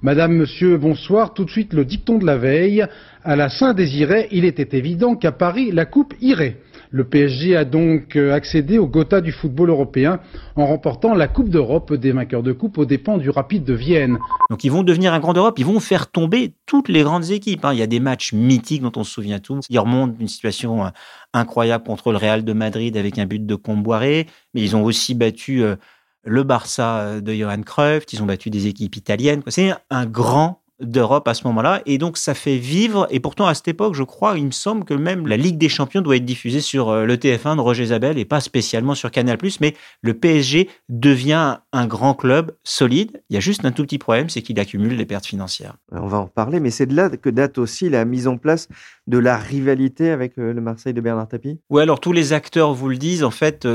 Madame, 0.02 0.34
Monsieur, 0.34 0.76
bonsoir. 0.76 1.32
Tout 1.32 1.46
de 1.46 1.50
suite 1.50 1.72
le 1.72 1.84
dicton 1.84 2.18
de 2.18 2.26
la 2.26 2.36
veille. 2.36 2.84
À 3.22 3.36
la 3.36 3.48
Saint-Désiré, 3.48 4.28
il 4.32 4.44
était 4.44 4.76
évident 4.76 5.16
qu'à 5.16 5.32
Paris, 5.32 5.70
la 5.72 5.86
coupe 5.86 6.12
irait. 6.20 6.58
Le 6.94 7.02
PSG 7.02 7.56
a 7.56 7.64
donc 7.64 8.14
euh, 8.14 8.32
accédé 8.32 8.78
au 8.78 8.86
Gotha 8.86 9.20
du 9.20 9.32
football 9.32 9.68
européen 9.68 10.20
en 10.54 10.64
remportant 10.64 11.12
la 11.12 11.26
Coupe 11.26 11.48
d'Europe 11.48 11.92
des 11.92 12.12
vainqueurs 12.12 12.44
de 12.44 12.52
coupe 12.52 12.78
aux 12.78 12.84
dépens 12.84 13.18
du 13.18 13.30
Rapide 13.30 13.64
de 13.64 13.74
Vienne. 13.74 14.16
Donc 14.48 14.62
ils 14.62 14.70
vont 14.70 14.84
devenir 14.84 15.12
un 15.12 15.18
grand 15.18 15.32
d'Europe, 15.32 15.58
ils 15.58 15.66
vont 15.66 15.80
faire 15.80 16.08
tomber 16.08 16.54
toutes 16.66 16.88
les 16.88 17.02
grandes 17.02 17.32
équipes. 17.32 17.64
Hein. 17.64 17.72
Il 17.72 17.80
y 17.80 17.82
a 17.82 17.88
des 17.88 17.98
matchs 17.98 18.32
mythiques 18.32 18.80
dont 18.80 18.92
on 18.94 19.02
se 19.02 19.10
souvient 19.10 19.40
tous. 19.40 19.64
Ils 19.70 19.78
remontent 19.80 20.14
d'une 20.16 20.28
situation 20.28 20.86
euh, 20.86 20.90
incroyable 21.32 21.82
contre 21.82 22.12
le 22.12 22.18
Real 22.18 22.44
de 22.44 22.52
Madrid 22.52 22.96
avec 22.96 23.18
un 23.18 23.26
but 23.26 23.44
de 23.44 23.56
Comboiré, 23.56 24.28
mais 24.54 24.60
ils 24.60 24.76
ont 24.76 24.84
aussi 24.84 25.16
battu 25.16 25.64
euh, 25.64 25.74
le 26.22 26.44
Barça 26.44 27.20
de 27.20 27.34
Johan 27.34 27.62
Cruyff, 27.62 28.04
ils 28.12 28.22
ont 28.22 28.26
battu 28.26 28.50
des 28.50 28.68
équipes 28.68 28.94
italiennes. 28.94 29.42
C'est 29.48 29.74
un 29.90 30.06
grand 30.06 30.62
d'Europe 30.80 31.28
à 31.28 31.34
ce 31.34 31.46
moment-là. 31.46 31.82
Et 31.86 31.98
donc, 31.98 32.16
ça 32.18 32.34
fait 32.34 32.56
vivre. 32.56 33.06
Et 33.10 33.20
pourtant, 33.20 33.46
à 33.46 33.54
cette 33.54 33.68
époque, 33.68 33.94
je 33.94 34.02
crois, 34.02 34.36
il 34.36 34.46
me 34.46 34.50
semble 34.50 34.84
que 34.84 34.94
même 34.94 35.26
la 35.26 35.36
Ligue 35.36 35.58
des 35.58 35.68
Champions 35.68 36.00
doit 36.00 36.16
être 36.16 36.24
diffusée 36.24 36.60
sur 36.60 36.88
euh, 36.88 37.04
le 37.04 37.16
TF1 37.16 37.56
de 37.56 37.60
Roger 37.60 37.86
Zabel 37.86 38.18
et 38.18 38.24
pas 38.24 38.40
spécialement 38.40 38.94
sur 38.94 39.10
Canal+. 39.10 39.38
Mais 39.60 39.74
le 40.02 40.14
PSG 40.14 40.68
devient 40.88 41.58
un 41.72 41.86
grand 41.86 42.14
club 42.14 42.52
solide. 42.64 43.22
Il 43.30 43.34
y 43.34 43.36
a 43.36 43.40
juste 43.40 43.64
un 43.64 43.72
tout 43.72 43.84
petit 43.84 43.98
problème, 43.98 44.28
c'est 44.28 44.42
qu'il 44.42 44.58
accumule 44.58 44.96
des 44.96 45.06
pertes 45.06 45.26
financières. 45.26 45.76
On 45.92 46.06
va 46.06 46.18
en 46.18 46.24
reparler, 46.24 46.60
mais 46.60 46.70
c'est 46.70 46.86
de 46.86 46.94
là 46.94 47.08
que 47.10 47.30
date 47.30 47.58
aussi 47.58 47.88
la 47.88 48.04
mise 48.04 48.26
en 48.26 48.36
place 48.36 48.68
de 49.06 49.18
la 49.18 49.36
rivalité 49.36 50.10
avec 50.10 50.38
euh, 50.38 50.52
le 50.52 50.60
Marseille 50.60 50.94
de 50.94 51.00
Bernard 51.00 51.28
Tapie 51.28 51.60
Oui, 51.70 51.82
alors 51.82 52.00
tous 52.00 52.12
les 52.12 52.32
acteurs 52.32 52.74
vous 52.74 52.88
le 52.88 52.96
disent. 52.96 53.22
En 53.22 53.30
fait, 53.30 53.66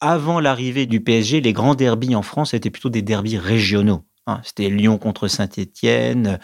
avant 0.00 0.40
l'arrivée 0.40 0.86
du 0.86 1.00
PSG, 1.00 1.40
les 1.40 1.52
grands 1.52 1.74
derbies 1.74 2.14
en 2.14 2.22
France 2.22 2.54
étaient 2.54 2.70
plutôt 2.70 2.88
des 2.88 3.02
derbies 3.02 3.38
régionaux. 3.38 4.02
Hein. 4.26 4.40
C'était 4.44 4.68
Lyon 4.68 4.98
contre 4.98 5.28
Saint-Étienne, 5.28 6.38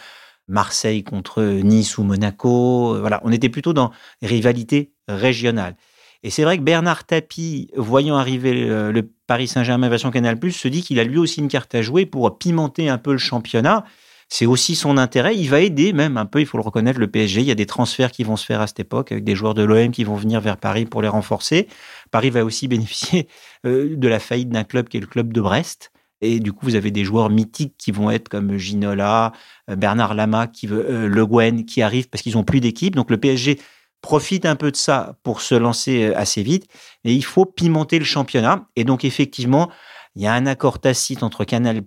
Marseille 0.48 1.04
contre 1.04 1.42
Nice 1.42 1.98
ou 1.98 2.04
Monaco. 2.04 2.98
Voilà, 3.00 3.20
on 3.24 3.32
était 3.32 3.48
plutôt 3.48 3.72
dans 3.72 3.90
rivalité 4.22 4.92
régionale. 5.08 5.76
Et 6.22 6.30
c'est 6.30 6.42
vrai 6.42 6.58
que 6.58 6.62
Bernard 6.62 7.04
Tapie, 7.04 7.70
voyant 7.76 8.16
arriver 8.16 8.52
le, 8.52 9.10
Paris 9.26 9.46
Saint-Germain 9.46 9.88
version 9.88 10.10
Canal+, 10.10 10.38
se 10.50 10.68
dit 10.68 10.82
qu'il 10.82 10.98
a 10.98 11.04
lui 11.04 11.18
aussi 11.18 11.40
une 11.40 11.48
carte 11.48 11.74
à 11.74 11.82
jouer 11.82 12.06
pour 12.06 12.38
pimenter 12.38 12.88
un 12.88 12.98
peu 12.98 13.12
le 13.12 13.18
championnat. 13.18 13.84
C'est 14.28 14.46
aussi 14.46 14.74
son 14.74 14.98
intérêt. 14.98 15.36
Il 15.36 15.48
va 15.48 15.60
aider 15.60 15.92
même 15.92 16.16
un 16.16 16.26
peu, 16.26 16.40
il 16.40 16.46
faut 16.46 16.58
le 16.58 16.64
reconnaître, 16.64 16.98
le 16.98 17.06
PSG. 17.06 17.42
Il 17.42 17.46
y 17.46 17.52
a 17.52 17.54
des 17.54 17.66
transferts 17.66 18.10
qui 18.10 18.24
vont 18.24 18.36
se 18.36 18.44
faire 18.44 18.60
à 18.60 18.66
cette 18.66 18.80
époque 18.80 19.12
avec 19.12 19.22
des 19.22 19.36
joueurs 19.36 19.54
de 19.54 19.62
l'OM 19.62 19.92
qui 19.92 20.02
vont 20.02 20.16
venir 20.16 20.40
vers 20.40 20.56
Paris 20.56 20.84
pour 20.84 21.00
les 21.00 21.08
renforcer. 21.08 21.68
Paris 22.10 22.30
va 22.30 22.44
aussi 22.44 22.66
bénéficier 22.68 23.28
euh, 23.64 23.94
de 23.96 24.08
la 24.08 24.18
faillite 24.18 24.48
d'un 24.48 24.64
club 24.64 24.88
qui 24.88 24.96
est 24.96 25.00
le 25.00 25.06
club 25.06 25.32
de 25.32 25.40
Brest. 25.40 25.92
Et 26.20 26.40
du 26.40 26.52
coup, 26.52 26.66
vous 26.66 26.74
avez 26.74 26.90
des 26.90 27.04
joueurs 27.04 27.30
mythiques 27.30 27.74
qui 27.78 27.92
vont 27.92 28.10
être 28.10 28.28
comme 28.28 28.56
Ginola, 28.56 29.32
euh, 29.70 29.76
Bernard 29.76 30.14
Lama, 30.14 30.46
qui 30.46 30.66
veut, 30.66 30.86
euh, 30.88 31.08
Le 31.08 31.26
Guen, 31.26 31.64
qui 31.64 31.82
arrivent 31.82 32.08
parce 32.08 32.22
qu'ils 32.22 32.34
n'ont 32.34 32.44
plus 32.44 32.60
d'équipe. 32.60 32.94
Donc 32.94 33.10
le 33.10 33.18
PSG 33.18 33.60
profite 34.00 34.46
un 34.46 34.56
peu 34.56 34.70
de 34.70 34.76
ça 34.76 35.18
pour 35.22 35.40
se 35.40 35.54
lancer 35.54 36.12
assez 36.14 36.42
vite. 36.42 36.66
Et 37.04 37.12
il 37.12 37.24
faut 37.24 37.44
pimenter 37.44 37.98
le 37.98 38.04
championnat. 38.04 38.68
Et 38.76 38.84
donc 38.84 39.04
effectivement, 39.04 39.70
il 40.14 40.22
y 40.22 40.26
a 40.26 40.32
un 40.32 40.46
accord 40.46 40.80
tacite 40.80 41.22
entre 41.22 41.44
Canal+, 41.44 41.82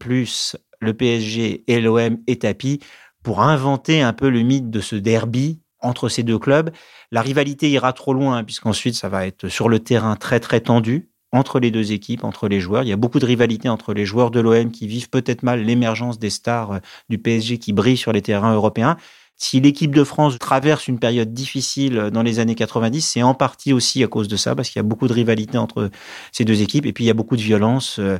le 0.81 0.93
PSG 0.93 1.63
et 1.67 1.81
l'OM 1.81 2.17
et 2.27 2.37
Tapi 2.37 2.79
pour 3.23 3.41
inventer 3.41 4.01
un 4.01 4.13
peu 4.13 4.29
le 4.29 4.41
mythe 4.41 4.69
de 4.69 4.79
ce 4.79 4.95
derby 4.95 5.61
entre 5.81 6.09
ces 6.09 6.23
deux 6.23 6.39
clubs. 6.39 6.71
La 7.11 7.21
rivalité 7.21 7.69
ira 7.69 7.93
trop 7.93 8.13
loin, 8.13 8.37
hein, 8.37 8.43
puisqu'ensuite, 8.43 8.95
ça 8.95 9.09
va 9.09 9.25
être 9.25 9.47
sur 9.47 9.69
le 9.69 9.79
terrain 9.79 10.15
très, 10.15 10.39
très 10.39 10.61
tendu 10.61 11.08
entre 11.31 11.59
les 11.59 11.71
deux 11.71 11.91
équipes, 11.91 12.23
entre 12.23 12.47
les 12.47 12.59
joueurs. 12.59 12.83
Il 12.83 12.89
y 12.89 12.93
a 12.93 12.97
beaucoup 12.97 13.19
de 13.19 13.25
rivalité 13.25 13.69
entre 13.69 13.93
les 13.93 14.05
joueurs 14.05 14.31
de 14.31 14.39
l'OM 14.39 14.71
qui 14.71 14.87
vivent 14.87 15.09
peut-être 15.09 15.43
mal 15.43 15.61
l'émergence 15.63 16.19
des 16.19 16.29
stars 16.29 16.71
euh, 16.73 16.79
du 17.09 17.17
PSG 17.17 17.59
qui 17.59 17.73
brillent 17.73 17.97
sur 17.97 18.11
les 18.11 18.21
terrains 18.21 18.53
européens. 18.53 18.97
Si 19.35 19.59
l'équipe 19.59 19.95
de 19.95 20.03
France 20.03 20.37
traverse 20.39 20.87
une 20.87 20.99
période 20.99 21.33
difficile 21.33 21.97
euh, 21.97 22.09
dans 22.09 22.23
les 22.23 22.39
années 22.39 22.55
90, 22.55 23.01
c'est 23.01 23.23
en 23.23 23.35
partie 23.35 23.73
aussi 23.73 24.03
à 24.03 24.07
cause 24.07 24.27
de 24.27 24.37
ça, 24.37 24.55
parce 24.55 24.69
qu'il 24.69 24.79
y 24.79 24.81
a 24.81 24.83
beaucoup 24.83 25.07
de 25.07 25.13
rivalité 25.13 25.57
entre 25.57 25.89
ces 26.31 26.45
deux 26.45 26.61
équipes, 26.61 26.85
et 26.85 26.93
puis 26.93 27.03
il 27.03 27.07
y 27.07 27.11
a 27.11 27.15
beaucoup 27.15 27.37
de 27.37 27.41
violence. 27.41 27.99
Euh, 27.99 28.17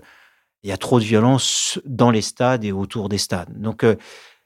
il 0.63 0.69
y 0.69 0.73
a 0.73 0.77
trop 0.77 0.99
de 0.99 1.05
violence 1.05 1.79
dans 1.85 2.11
les 2.11 2.21
stades 2.21 2.65
et 2.65 2.73
autour 2.73 3.07
des 3.07 3.17
stades. 3.17 3.61
Donc, 3.61 3.85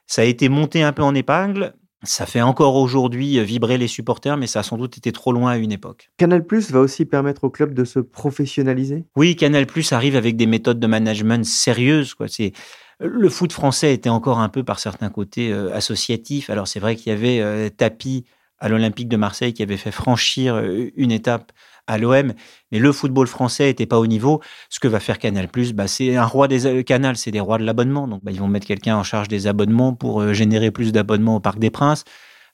ça 0.06 0.22
a 0.22 0.24
été 0.24 0.48
monté 0.48 0.80
un 0.80 0.92
peu 0.92 1.02
en 1.02 1.12
épingle. 1.12 1.74
Ça 2.04 2.26
fait 2.26 2.42
encore 2.42 2.76
aujourd'hui 2.76 3.42
vibrer 3.44 3.78
les 3.78 3.88
supporters, 3.88 4.36
mais 4.36 4.46
ça 4.46 4.60
a 4.60 4.62
sans 4.62 4.76
doute 4.76 4.98
été 4.98 5.12
trop 5.12 5.32
loin 5.32 5.52
à 5.52 5.56
une 5.56 5.72
époque. 5.72 6.10
Canal 6.16 6.44
Plus 6.46 6.70
va 6.70 6.80
aussi 6.80 7.04
permettre 7.04 7.44
au 7.44 7.50
club 7.50 7.74
de 7.74 7.84
se 7.84 7.98
professionnaliser? 7.98 9.04
Oui, 9.16 9.36
Canal 9.36 9.66
Plus 9.66 9.92
arrive 9.92 10.16
avec 10.16 10.36
des 10.36 10.46
méthodes 10.46 10.80
de 10.80 10.86
management 10.86 11.44
sérieuses. 11.44 12.14
Quoi. 12.14 12.28
C'est, 12.28 12.52
le 13.00 13.28
foot 13.28 13.52
français 13.52 13.94
était 13.94 14.08
encore 14.08 14.38
un 14.38 14.48
peu 14.48 14.64
par 14.64 14.78
certains 14.78 15.10
côtés 15.10 15.52
euh, 15.52 15.74
associatif. 15.74 16.50
Alors 16.50 16.68
c'est 16.68 16.80
vrai 16.80 16.96
qu'il 16.96 17.12
y 17.12 17.16
avait 17.16 17.40
euh, 17.40 17.68
Tapi 17.70 18.24
à 18.58 18.68
l'Olympique 18.68 19.08
de 19.08 19.16
Marseille 19.16 19.52
qui 19.52 19.62
avait 19.62 19.76
fait 19.76 19.90
franchir 19.90 20.54
euh, 20.54 20.90
une 20.96 21.12
étape 21.12 21.52
à 21.86 21.98
l'OM, 21.98 22.32
mais 22.72 22.78
le 22.78 22.92
football 22.92 23.26
français 23.26 23.64
n'était 23.64 23.86
pas 23.86 23.98
au 23.98 24.06
niveau. 24.06 24.40
Ce 24.70 24.80
que 24.80 24.88
va 24.88 25.00
faire 25.00 25.18
Canal+, 25.18 25.48
bah, 25.74 25.86
c'est 25.86 26.16
un 26.16 26.24
roi 26.24 26.48
des 26.48 26.84
Canal, 26.84 27.16
c'est 27.16 27.30
des 27.30 27.40
rois 27.40 27.58
de 27.58 27.64
l'abonnement. 27.64 28.08
Donc, 28.08 28.24
bah, 28.24 28.30
ils 28.32 28.40
vont 28.40 28.48
mettre 28.48 28.66
quelqu'un 28.66 28.96
en 28.96 29.02
charge 29.02 29.28
des 29.28 29.46
abonnements 29.46 29.92
pour 29.92 30.20
euh, 30.20 30.32
générer 30.32 30.70
plus 30.70 30.92
d'abonnements 30.92 31.36
au 31.36 31.40
Parc 31.40 31.58
des 31.58 31.70
Princes. 31.70 32.04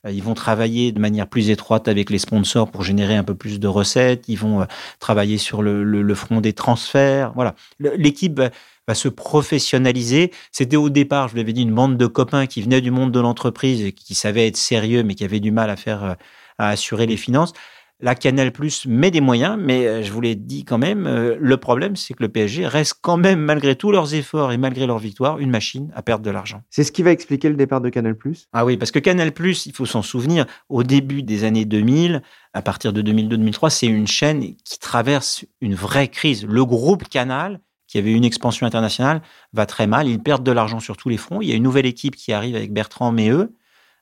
Euh, 0.05 0.11
ils 0.11 0.23
vont 0.23 0.33
travailler 0.33 0.91
de 0.91 0.99
manière 0.99 1.27
plus 1.27 1.49
étroite 1.49 1.87
avec 1.87 2.09
les 2.09 2.19
sponsors 2.19 2.69
pour 2.69 2.83
générer 2.83 3.15
un 3.15 3.23
peu 3.23 3.35
plus 3.35 3.59
de 3.59 3.67
recettes. 3.67 4.25
Ils 4.27 4.37
vont 4.37 4.61
euh, 4.61 4.65
travailler 4.99 5.37
sur 5.37 5.61
le, 5.61 6.15
front 6.15 6.41
des 6.41 6.53
transferts. 6.53 7.31
Voilà. 7.33 7.55
L'équipe 7.79 8.41
va 8.87 8.95
se 8.95 9.07
professionnaliser. 9.07 10.31
C'était 10.51 10.75
au 10.75 10.89
départ, 10.89 11.27
je 11.27 11.33
vous 11.33 11.37
l'avais 11.37 11.53
dit, 11.53 11.61
une 11.61 11.73
bande 11.73 11.97
de 11.97 12.07
copains 12.07 12.47
qui 12.47 12.61
venaient 12.61 12.81
du 12.81 12.91
monde 12.91 13.11
de 13.11 13.19
l'entreprise 13.19 13.81
et 13.81 13.91
qui 13.93 14.13
savaient 14.15 14.47
être 14.47 14.57
sérieux, 14.57 15.03
mais 15.03 15.15
qui 15.15 15.23
avaient 15.23 15.39
du 15.39 15.51
mal 15.51 15.69
à 15.69 15.77
faire, 15.77 16.17
à 16.57 16.69
assurer 16.69 17.05
les 17.05 17.17
finances. 17.17 17.53
La 18.01 18.15
Canal 18.15 18.51
Plus 18.51 18.87
met 18.87 19.11
des 19.11 19.21
moyens, 19.21 19.57
mais 19.59 19.85
euh, 19.85 20.01
je 20.03 20.11
vous 20.11 20.21
l'ai 20.21 20.35
dit 20.35 20.65
quand 20.65 20.79
même, 20.79 21.05
euh, 21.05 21.35
le 21.39 21.57
problème, 21.57 21.95
c'est 21.95 22.15
que 22.15 22.23
le 22.23 22.29
PSG 22.29 22.65
reste 22.65 22.95
quand 23.01 23.17
même, 23.17 23.39
malgré 23.39 23.75
tous 23.75 23.91
leurs 23.91 24.15
efforts 24.15 24.51
et 24.51 24.57
malgré 24.57 24.87
leur 24.87 24.97
victoire, 24.97 25.37
une 25.37 25.51
machine 25.51 25.91
à 25.95 26.01
perdre 26.01 26.25
de 26.25 26.31
l'argent. 26.31 26.63
C'est 26.71 26.83
ce 26.83 26.91
qui 26.91 27.03
va 27.03 27.11
expliquer 27.11 27.49
le 27.49 27.55
départ 27.55 27.79
de 27.79 27.89
Canal 27.89 28.15
Plus? 28.15 28.47
Ah 28.53 28.65
oui, 28.65 28.77
parce 28.77 28.89
que 28.89 28.97
Canal 28.97 29.31
Plus, 29.31 29.67
il 29.67 29.73
faut 29.73 29.85
s'en 29.85 30.01
souvenir, 30.01 30.47
au 30.69 30.81
début 30.83 31.21
des 31.21 31.43
années 31.43 31.65
2000, 31.65 32.23
à 32.53 32.61
partir 32.63 32.91
de 32.91 33.01
2002-2003, 33.03 33.69
c'est 33.69 33.87
une 33.87 34.07
chaîne 34.07 34.55
qui 34.63 34.79
traverse 34.79 35.45
une 35.61 35.75
vraie 35.75 36.07
crise. 36.07 36.45
Le 36.45 36.65
groupe 36.65 37.07
Canal, 37.07 37.59
qui 37.87 37.99
avait 37.99 38.13
une 38.13 38.25
expansion 38.25 38.65
internationale, 38.65 39.21
va 39.53 39.67
très 39.67 39.85
mal. 39.85 40.07
Ils 40.07 40.19
perdent 40.19 40.43
de 40.43 40.51
l'argent 40.51 40.79
sur 40.79 40.97
tous 40.97 41.09
les 41.09 41.17
fronts. 41.17 41.41
Il 41.41 41.49
y 41.49 41.51
a 41.51 41.55
une 41.55 41.63
nouvelle 41.63 41.85
équipe 41.85 42.15
qui 42.15 42.33
arrive 42.33 42.55
avec 42.55 42.73
Bertrand 42.73 43.11
Méheux. 43.11 43.53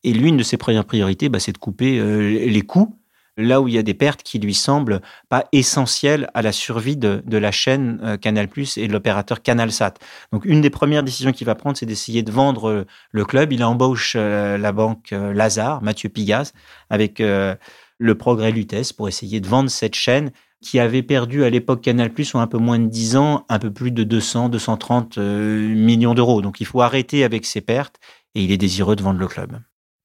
Et 0.04 0.14
l'une 0.14 0.38
de 0.38 0.44
ses 0.44 0.56
premières 0.56 0.86
priorités, 0.86 1.28
bah, 1.28 1.40
c'est 1.40 1.52
de 1.52 1.58
couper 1.58 2.00
euh, 2.00 2.48
les 2.48 2.62
coûts 2.62 2.99
là 3.38 3.62
où 3.62 3.68
il 3.68 3.74
y 3.74 3.78
a 3.78 3.84
des 3.84 3.94
pertes 3.94 4.24
qui 4.24 4.40
lui 4.40 4.54
semblent 4.54 5.02
pas 5.30 5.46
essentielles 5.52 6.30
à 6.34 6.42
la 6.42 6.52
survie 6.52 6.98
de, 6.98 7.24
la 7.30 7.52
chaîne 7.52 8.00
euh, 8.04 8.18
Canal+ 8.18 8.48
et 8.78 8.88
de 8.88 8.94
l'opérateur 8.94 9.42
CanalSat. 9.42 9.94
Donc 10.32 10.46
une 10.46 10.62
des 10.62 10.70
premières 10.70 11.04
décisions 11.04 11.32
qu'il 11.32 11.46
va 11.46 11.56
prendre, 11.56 11.78
c'est 11.78 11.86
d'essayer 11.86 12.24
de 12.24 12.32
vendre 12.32 12.70
euh, 12.70 12.86
le 13.12 13.26
club. 13.26 13.54
Il 13.54 13.64
embauche 13.64 14.14
euh, 14.18 14.58
la 14.58 14.72
banque 14.72 15.12
Lazare, 15.12 15.82
Mathieu 15.82 16.10
Pigas, 16.10 16.52
avec 16.90 17.20
le 17.20 18.16
Progrès 18.16 18.52
Lutèce 18.52 18.94
pour 18.94 19.08
essayer 19.08 19.40
de 19.40 19.48
vendre 19.48 19.70
cette 19.70 19.96
chaîne 19.96 20.32
qui 20.62 20.80
avait 20.80 21.04
perdu 21.04 21.44
à 21.44 21.50
l'époque 21.50 21.82
Canal+, 21.82 22.12
en 22.34 22.40
un 22.40 22.48
peu 22.48 22.58
moins 22.58 22.80
de 22.80 22.88
10 22.88 23.16
ans, 23.16 23.46
un 23.50 23.60
peu 23.60 23.72
plus 23.72 23.92
de 23.92 24.04
200, 24.04 24.50
230 24.50 25.18
millions 25.18 26.14
d'euros. 26.14 26.42
Donc 26.42 26.60
il 26.60 26.66
faut 26.66 26.82
arrêter 26.82 27.24
avec 27.24 27.46
ces 27.46 27.62
pertes 27.62 28.00
et 28.36 28.44
il 28.44 28.52
est 28.52 28.58
désireux 28.58 28.96
de 28.96 29.04
vendre 29.04 29.20
le 29.20 29.28
club. 29.28 29.60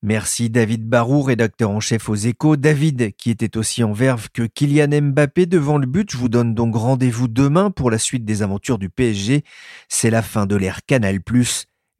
Merci 0.06 0.50
David 0.50 0.86
Barou, 0.86 1.22
rédacteur 1.22 1.70
en 1.70 1.80
chef 1.80 2.10
aux 2.10 2.14
échos. 2.14 2.56
David, 2.56 3.16
qui 3.16 3.30
était 3.30 3.56
aussi 3.56 3.82
en 3.82 3.94
verve 3.94 4.28
que 4.34 4.42
Kylian 4.42 5.00
Mbappé 5.00 5.46
devant 5.46 5.78
le 5.78 5.86
but. 5.86 6.12
Je 6.12 6.18
vous 6.18 6.28
donne 6.28 6.54
donc 6.54 6.76
rendez-vous 6.76 7.26
demain 7.26 7.70
pour 7.70 7.90
la 7.90 7.96
suite 7.96 8.26
des 8.26 8.42
aventures 8.42 8.76
du 8.76 8.90
PSG. 8.90 9.44
C'est 9.88 10.10
la 10.10 10.20
fin 10.20 10.44
de 10.44 10.56
l'ère 10.56 10.84
Canal+. 10.84 11.20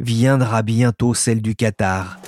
Viendra 0.00 0.60
bientôt 0.60 1.14
celle 1.14 1.40
du 1.40 1.54
Qatar. 1.54 2.18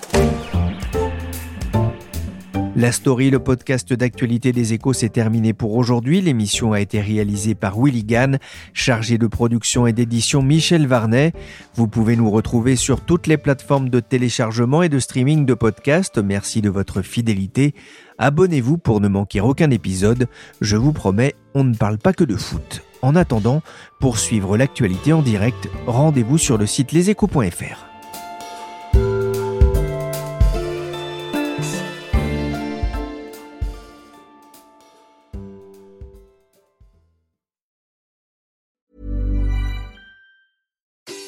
La 2.78 2.92
story, 2.92 3.30
le 3.30 3.38
podcast 3.38 3.94
d'actualité 3.94 4.52
des 4.52 4.74
échos, 4.74 4.92
s'est 4.92 5.08
terminé 5.08 5.54
pour 5.54 5.74
aujourd'hui. 5.76 6.20
L'émission 6.20 6.74
a 6.74 6.80
été 6.80 7.00
réalisée 7.00 7.54
par 7.54 7.80
Willy 7.82 8.04
Gann, 8.04 8.38
chargé 8.74 9.16
de 9.16 9.26
production 9.26 9.86
et 9.86 9.94
d'édition 9.94 10.42
Michel 10.42 10.86
Varnet. 10.86 11.32
Vous 11.74 11.88
pouvez 11.88 12.16
nous 12.16 12.30
retrouver 12.30 12.76
sur 12.76 13.00
toutes 13.00 13.28
les 13.28 13.38
plateformes 13.38 13.88
de 13.88 13.98
téléchargement 14.00 14.82
et 14.82 14.90
de 14.90 14.98
streaming 14.98 15.46
de 15.46 15.54
podcasts. 15.54 16.18
Merci 16.18 16.60
de 16.60 16.68
votre 16.68 17.00
fidélité. 17.00 17.74
Abonnez-vous 18.18 18.76
pour 18.76 19.00
ne 19.00 19.08
manquer 19.08 19.40
aucun 19.40 19.70
épisode. 19.70 20.28
Je 20.60 20.76
vous 20.76 20.92
promets, 20.92 21.34
on 21.54 21.64
ne 21.64 21.74
parle 21.74 21.96
pas 21.96 22.12
que 22.12 22.24
de 22.24 22.36
foot. 22.36 22.82
En 23.00 23.16
attendant, 23.16 23.62
pour 24.00 24.18
suivre 24.18 24.58
l'actualité 24.58 25.14
en 25.14 25.22
direct, 25.22 25.70
rendez-vous 25.86 26.36
sur 26.36 26.58
le 26.58 26.66
site 26.66 26.92
leséchos.fr. 26.92 27.95